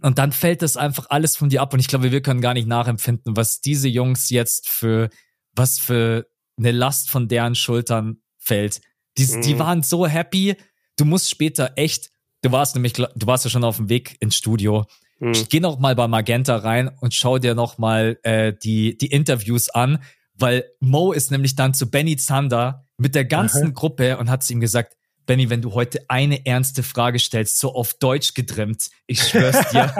[0.00, 1.74] und dann fällt das einfach alles von dir ab.
[1.74, 5.10] Und ich glaube, wir können gar nicht nachempfinden, was diese Jungs jetzt für,
[5.54, 6.26] was für
[6.56, 8.80] eine Last von deren Schultern fällt.
[9.18, 9.42] Die, mhm.
[9.42, 10.56] die waren so happy
[10.96, 12.10] du musst später echt,
[12.42, 14.86] du warst nämlich, du warst ja schon auf dem Weg ins Studio.
[15.18, 15.32] Hm.
[15.48, 19.68] Geh noch mal bei Magenta rein und schau dir noch mal äh, die, die Interviews
[19.68, 20.02] an,
[20.34, 23.72] weil Mo ist nämlich dann zu Benny Zander mit der ganzen Aha.
[23.72, 24.96] Gruppe und hat zu ihm gesagt,
[25.26, 29.94] Benny, wenn du heute eine ernste Frage stellst, so auf Deutsch gedrimmt, ich schwör's dir.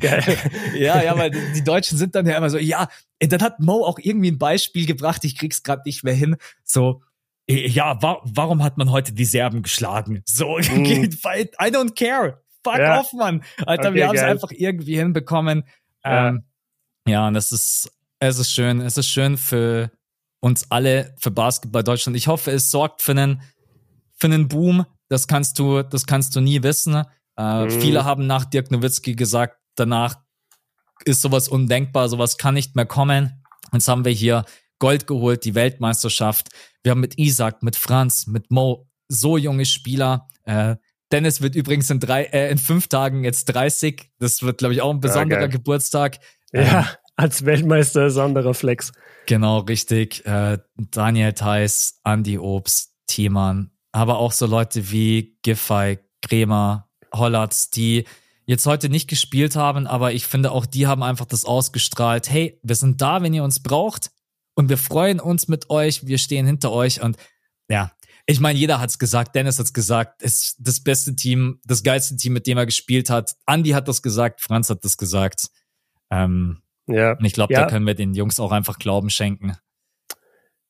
[0.78, 2.88] ja, ja, weil die Deutschen sind dann ja immer so, ja,
[3.20, 7.02] dann hat Mo auch irgendwie ein Beispiel gebracht, ich krieg's gerade nicht mehr hin, so,
[7.46, 10.22] äh, ja, wa warum hat man heute die Serben geschlagen?
[10.26, 10.62] So, mm.
[10.62, 12.42] I don't care.
[12.64, 13.00] Fuck ja.
[13.00, 13.42] off, Mann.
[13.66, 15.64] Alter, okay, wir haben es einfach irgendwie hinbekommen.
[16.04, 16.28] Ja.
[16.28, 16.44] Ähm,
[17.06, 18.80] ja, und das ist, es ist schön.
[18.80, 19.90] Es ist schön für
[20.42, 22.16] uns alle, für Basketball Deutschland.
[22.16, 23.42] Ich hoffe, es sorgt für einen,
[24.14, 24.84] für einen Boom.
[25.08, 27.04] Das kannst du, das kannst du nie wissen.
[27.38, 27.70] Äh, mm.
[27.70, 30.16] Viele haben nach Dirk Nowitzki gesagt, danach
[31.04, 33.44] ist sowas undenkbar, sowas kann nicht mehr kommen.
[33.72, 34.44] Jetzt haben wir hier
[34.78, 36.48] Gold geholt, die Weltmeisterschaft.
[36.82, 40.28] Wir haben mit Isaac, mit Franz, mit Mo so junge Spieler.
[40.44, 40.76] Äh,
[41.12, 44.10] Dennis wird übrigens in drei, äh, in fünf Tagen jetzt 30.
[44.18, 46.18] Das wird, glaube ich, auch ein besonderer ja, Geburtstag.
[46.52, 46.84] Ja, ähm,
[47.14, 48.92] als Weltmeister ist anderer Flex.
[49.26, 50.24] Genau, richtig.
[50.26, 58.04] Äh, Daniel Theiss, Andy Obst, Thiemann, aber auch so Leute wie Giffey, Kremer, Hollatz, die
[58.46, 62.28] jetzt heute nicht gespielt haben, aber ich finde auch die haben einfach das ausgestrahlt.
[62.30, 64.10] Hey, wir sind da, wenn ihr uns braucht
[64.54, 67.16] und wir freuen uns mit euch, wir stehen hinter euch und
[67.68, 67.92] ja,
[68.26, 72.16] ich meine, jeder hat's gesagt, Dennis hat's gesagt, es ist das beste Team, das geilste
[72.16, 73.34] Team, mit dem er gespielt hat.
[73.46, 75.48] Andy hat das gesagt, Franz hat das gesagt.
[76.10, 77.12] Ähm, ja.
[77.12, 77.62] Und ich glaube, ja.
[77.62, 79.56] da können wir den Jungs auch einfach Glauben schenken.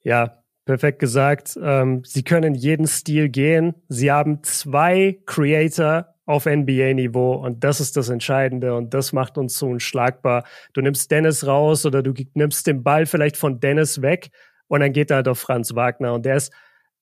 [0.02, 1.58] Ja, perfekt gesagt.
[1.60, 3.74] Ähm, sie können jeden Stil gehen.
[3.88, 9.58] Sie haben zwei Creator auf NBA-Niveau und das ist das Entscheidende und das macht uns
[9.58, 10.44] so unschlagbar.
[10.72, 14.30] Du nimmst Dennis raus oder du nimmst den Ball vielleicht von Dennis weg
[14.68, 16.52] und dann geht er halt auf Franz Wagner und der ist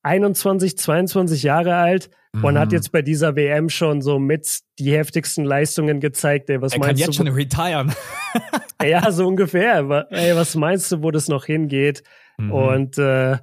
[0.03, 2.45] 21, 22 Jahre alt mhm.
[2.45, 2.75] und hat mhm.
[2.75, 6.51] jetzt bei dieser WM schon so mit die heftigsten Leistungen gezeigt.
[6.51, 7.25] Ey, was er meinst kann jetzt du?
[7.25, 7.93] schon retiren.
[8.83, 10.07] ja, so ungefähr.
[10.11, 12.03] Ey, was meinst du, wo das noch hingeht?
[12.39, 12.53] Mhm.
[12.53, 13.39] Und äh,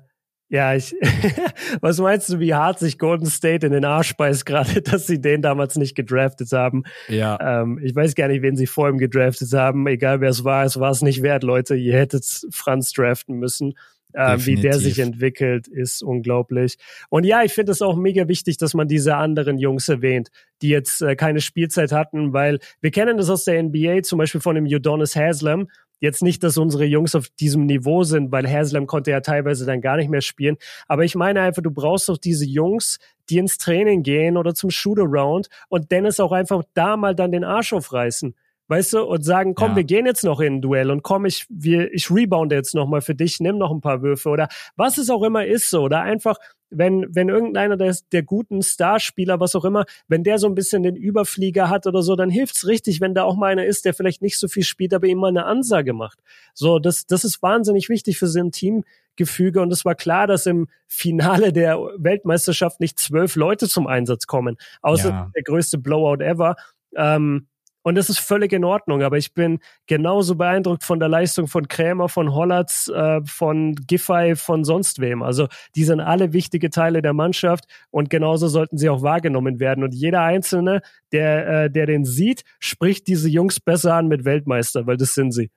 [0.49, 0.95] ja, ich,
[1.81, 5.19] was meinst du, wie hart sich Golden State in den Arsch beißt, gerade, dass sie
[5.19, 6.83] den damals nicht gedraftet haben?
[7.09, 7.61] Ja.
[7.61, 9.85] Ähm, ich weiß gar nicht, wen sie vor ihm gedraftet haben.
[9.87, 11.75] Egal wer es war, es war es nicht wert, Leute.
[11.75, 13.73] Ihr hättet Franz draften müssen.
[14.13, 16.77] Ähm, wie der sich entwickelt, ist unglaublich.
[17.09, 20.29] Und ja, ich finde es auch mega wichtig, dass man diese anderen Jungs erwähnt,
[20.61, 24.41] die jetzt äh, keine Spielzeit hatten, weil wir kennen das aus der NBA, zum Beispiel
[24.41, 25.67] von dem Udonis Haslam,
[25.99, 29.81] Jetzt nicht, dass unsere Jungs auf diesem Niveau sind, weil Haslam konnte ja teilweise dann
[29.81, 30.57] gar nicht mehr spielen.
[30.87, 32.99] Aber ich meine einfach, du brauchst doch diese Jungs,
[33.29, 37.43] die ins Training gehen oder zum Shootaround und Dennis auch einfach da mal dann den
[37.43, 38.35] Arsch aufreißen.
[38.68, 39.76] Weißt du, und sagen, komm, ja.
[39.78, 42.88] wir gehen jetzt noch in ein Duell und komm, ich, wir, ich rebounde jetzt noch
[42.88, 45.84] mal für dich, nimm noch ein paar Würfe oder was es auch immer ist so.
[45.84, 46.38] Oder einfach
[46.70, 50.84] wenn, wenn irgendeiner der, der guten Starspieler, was auch immer, wenn der so ein bisschen
[50.84, 53.93] den Überflieger hat oder so, dann hilft's richtig, wenn da auch mal einer ist, der
[53.93, 56.20] vielleicht nicht so viel spielt, aber ihm mal eine Ansage macht.
[56.53, 60.45] So, das, das ist wahnsinnig wichtig für so ein Teamgefüge und es war klar, dass
[60.45, 65.32] im Finale der Weltmeisterschaft nicht zwölf Leute zum Einsatz kommen, außer ja.
[65.36, 66.55] der größte Blowout ever.
[66.95, 67.47] Ähm,
[67.88, 69.01] und das ist völlig in Ordnung.
[69.01, 74.35] Aber ich bin genauso beeindruckt von der Leistung von Krämer, von Hollatz, äh, von Giffey,
[74.35, 75.23] von sonst wem.
[75.23, 79.85] Also die sind alle wichtige Teile der Mannschaft und genauso sollten sie auch wahrgenommen werden.
[79.85, 80.81] Und jeder Einzelne,
[81.13, 85.31] der, äh, der den sieht, spricht diese Jungs besser an mit Weltmeister, weil das sind
[85.31, 85.49] sie.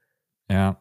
[0.48, 0.80] Ja.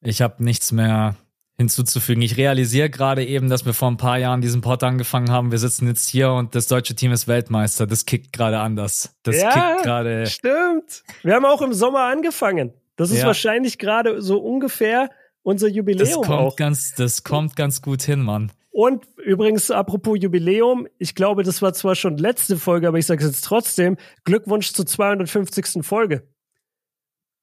[0.00, 1.14] Ich habe nichts mehr
[1.56, 2.22] hinzuzufügen.
[2.22, 5.52] Ich realisiere gerade eben, dass wir vor ein paar Jahren diesen Pod angefangen haben.
[5.52, 7.86] Wir sitzen jetzt hier und das deutsche Team ist Weltmeister.
[7.86, 9.14] Das kickt gerade anders.
[9.22, 10.26] Das ja, kickt gerade.
[10.26, 11.04] Stimmt.
[11.22, 12.72] Wir haben auch im Sommer angefangen.
[12.96, 13.26] Das ist ja.
[13.26, 15.10] wahrscheinlich gerade so ungefähr
[15.42, 16.08] unser Jubiläum.
[16.08, 16.56] Das kommt auch.
[16.56, 18.50] ganz, das kommt ganz gut hin, Mann.
[18.70, 23.24] Und übrigens, apropos Jubiläum, ich glaube, das war zwar schon letzte Folge, aber ich sage
[23.24, 23.96] es jetzt trotzdem.
[24.24, 25.84] Glückwunsch zur 250.
[25.86, 26.26] Folge.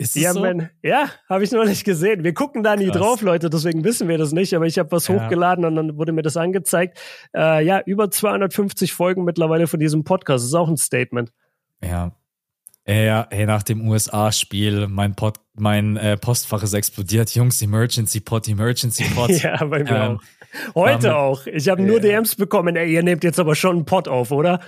[0.02, 0.44] Ist das so?
[0.82, 2.24] Ja, habe ich noch nicht gesehen.
[2.24, 2.98] Wir gucken da nie Krass.
[2.98, 4.56] drauf, Leute, deswegen wissen wir das nicht.
[4.56, 5.14] Aber ich habe was ja.
[5.14, 7.00] hochgeladen und dann wurde mir das angezeigt.
[7.36, 10.44] Äh, ja, über 250 Folgen mittlerweile von diesem Podcast.
[10.44, 11.32] Das ist auch ein Statement.
[11.84, 12.14] Ja.
[12.88, 15.16] Ja, hey, nach dem USA-Spiel, mein,
[15.54, 17.36] mein äh, Postfach ist explodiert.
[17.36, 19.30] Jungs, Emergency Pot, Emergency Pot.
[19.30, 20.74] ja, bei mir ähm, auch.
[20.74, 21.46] Heute um, auch.
[21.46, 22.02] Ich habe nur ja.
[22.02, 22.76] DMs bekommen.
[22.76, 24.62] Ey, ihr nehmt jetzt aber schon einen Pod auf, oder?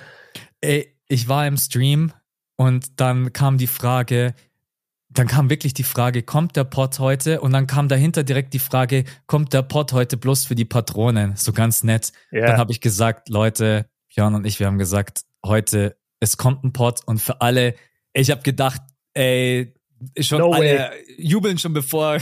[0.61, 2.13] Ey, ich war im Stream
[2.55, 4.35] und dann kam die Frage,
[5.13, 7.41] dann kam wirklich die Frage, kommt der Pod heute?
[7.41, 11.35] Und dann kam dahinter direkt die Frage, kommt der Pod heute bloß für die Patronen?
[11.35, 12.11] So ganz nett.
[12.31, 12.47] Yeah.
[12.47, 16.73] Dann habe ich gesagt, Leute, Björn und ich, wir haben gesagt, heute, es kommt ein
[16.73, 17.75] Pod und für alle,
[18.13, 18.81] ich habe gedacht,
[19.13, 19.73] ey,
[20.19, 20.89] schon no alle way.
[21.17, 22.17] jubeln schon bevor.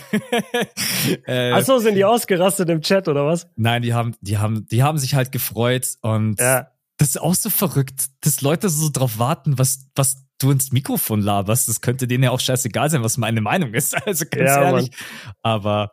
[1.26, 3.48] äh, Achso, sind die ausgerastet im Chat oder was?
[3.56, 6.68] Nein, die haben, die haben, die haben sich halt gefreut und ja.
[6.98, 11.22] das ist auch so verrückt, dass Leute so drauf warten, was, was du ins Mikrofon
[11.22, 11.68] laberst.
[11.68, 13.96] Das könnte denen ja auch scheißegal sein, was meine Meinung ist.
[14.06, 14.90] Also ganz ja, ehrlich.
[14.90, 15.34] Mann.
[15.42, 15.92] Aber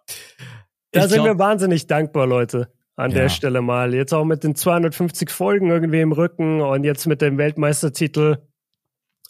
[0.92, 2.72] da sind glaub, wir wahnsinnig dankbar, Leute.
[2.96, 3.18] An ja.
[3.18, 3.94] der Stelle mal.
[3.94, 8.38] Jetzt auch mit den 250 Folgen irgendwie im Rücken und jetzt mit dem Weltmeistertitel.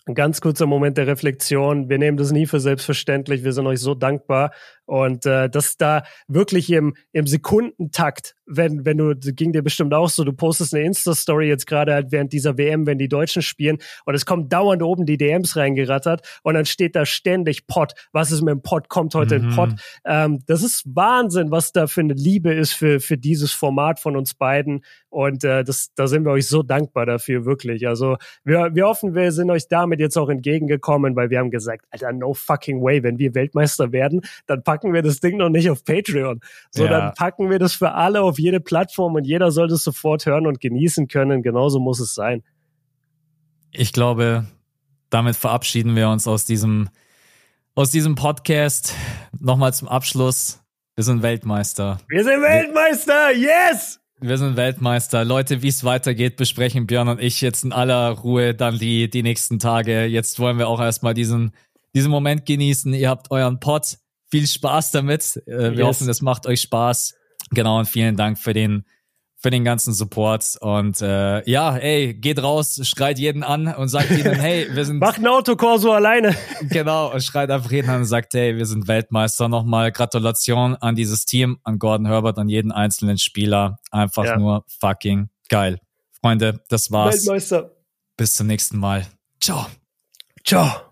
[0.07, 1.91] Ein ganz kurzer Moment der Reflexion.
[1.91, 3.45] Wir nehmen das nie für selbstverständlich.
[3.45, 4.53] Wir sind euch so dankbar.
[4.89, 10.09] Und äh, dass da wirklich im, im Sekundentakt, wenn, wenn du, ging dir bestimmt auch
[10.09, 13.77] so, du postest eine Insta-Story jetzt gerade halt während dieser WM, wenn die Deutschen spielen
[14.07, 17.93] und es kommt dauernd oben die DMs reingerattert und dann steht da ständig Pot.
[18.13, 18.89] Was ist mit dem Pot?
[18.89, 19.49] Kommt heute mhm.
[19.51, 19.71] ein Pot?
[20.07, 24.17] Ähm, das ist Wahnsinn, was da für eine Liebe ist für, für dieses Format von
[24.17, 24.83] uns beiden.
[25.11, 27.87] Und äh, das, da sind wir euch so dankbar dafür, wirklich.
[27.87, 31.85] Also wir, wir hoffen, wir sind euch damit jetzt auch entgegengekommen, weil wir haben gesagt,
[31.91, 35.49] Alter, no fucking way, wenn wir Weltmeister werden, dann packen packen wir das Ding noch
[35.49, 36.41] nicht auf Patreon.
[36.71, 37.11] So, ja.
[37.11, 40.61] packen wir das für alle auf jede Plattform und jeder soll das sofort hören und
[40.61, 41.43] genießen können.
[41.43, 42.45] Genauso muss es sein.
[43.73, 44.47] Ich glaube,
[45.11, 46.91] damit verabschieden wir uns aus diesem,
[47.75, 48.95] aus diesem Podcast.
[49.41, 50.61] Nochmal zum Abschluss.
[50.95, 51.99] Wir sind Weltmeister.
[52.09, 53.33] Wir sind Weltmeister!
[53.35, 53.99] Yes!
[54.21, 55.25] Wir sind Weltmeister.
[55.25, 59.25] Leute, wie es weitergeht, besprechen Björn und ich jetzt in aller Ruhe dann die, die
[59.25, 60.05] nächsten Tage.
[60.05, 61.53] Jetzt wollen wir auch erstmal diesen,
[61.95, 62.95] diesen Moment genießen.
[62.95, 63.99] Ihr habt euren Pod
[64.31, 65.43] viel Spaß damit.
[65.47, 65.87] Äh, wir yes.
[65.87, 67.15] hoffen, es macht euch Spaß.
[67.51, 68.85] Genau, und vielen Dank für den
[69.41, 74.11] für den ganzen Support und äh, ja, ey, geht raus, schreit jeden an und sagt
[74.19, 76.35] ihnen, hey, wir sind Macht ein Autokorso alleine.
[76.63, 79.49] genau, und schreit einfach jeden an und sagt, hey, wir sind Weltmeister.
[79.49, 83.79] Nochmal Gratulation an dieses Team, an Gordon Herbert, an jeden einzelnen Spieler.
[83.93, 84.37] Einfach ja.
[84.37, 85.79] nur fucking geil.
[86.21, 87.19] Freunde, das war's.
[87.19, 87.77] Weltmeister.
[88.17, 89.07] Bis zum nächsten Mal.
[89.41, 89.67] Ciao.
[90.45, 90.88] Ciao.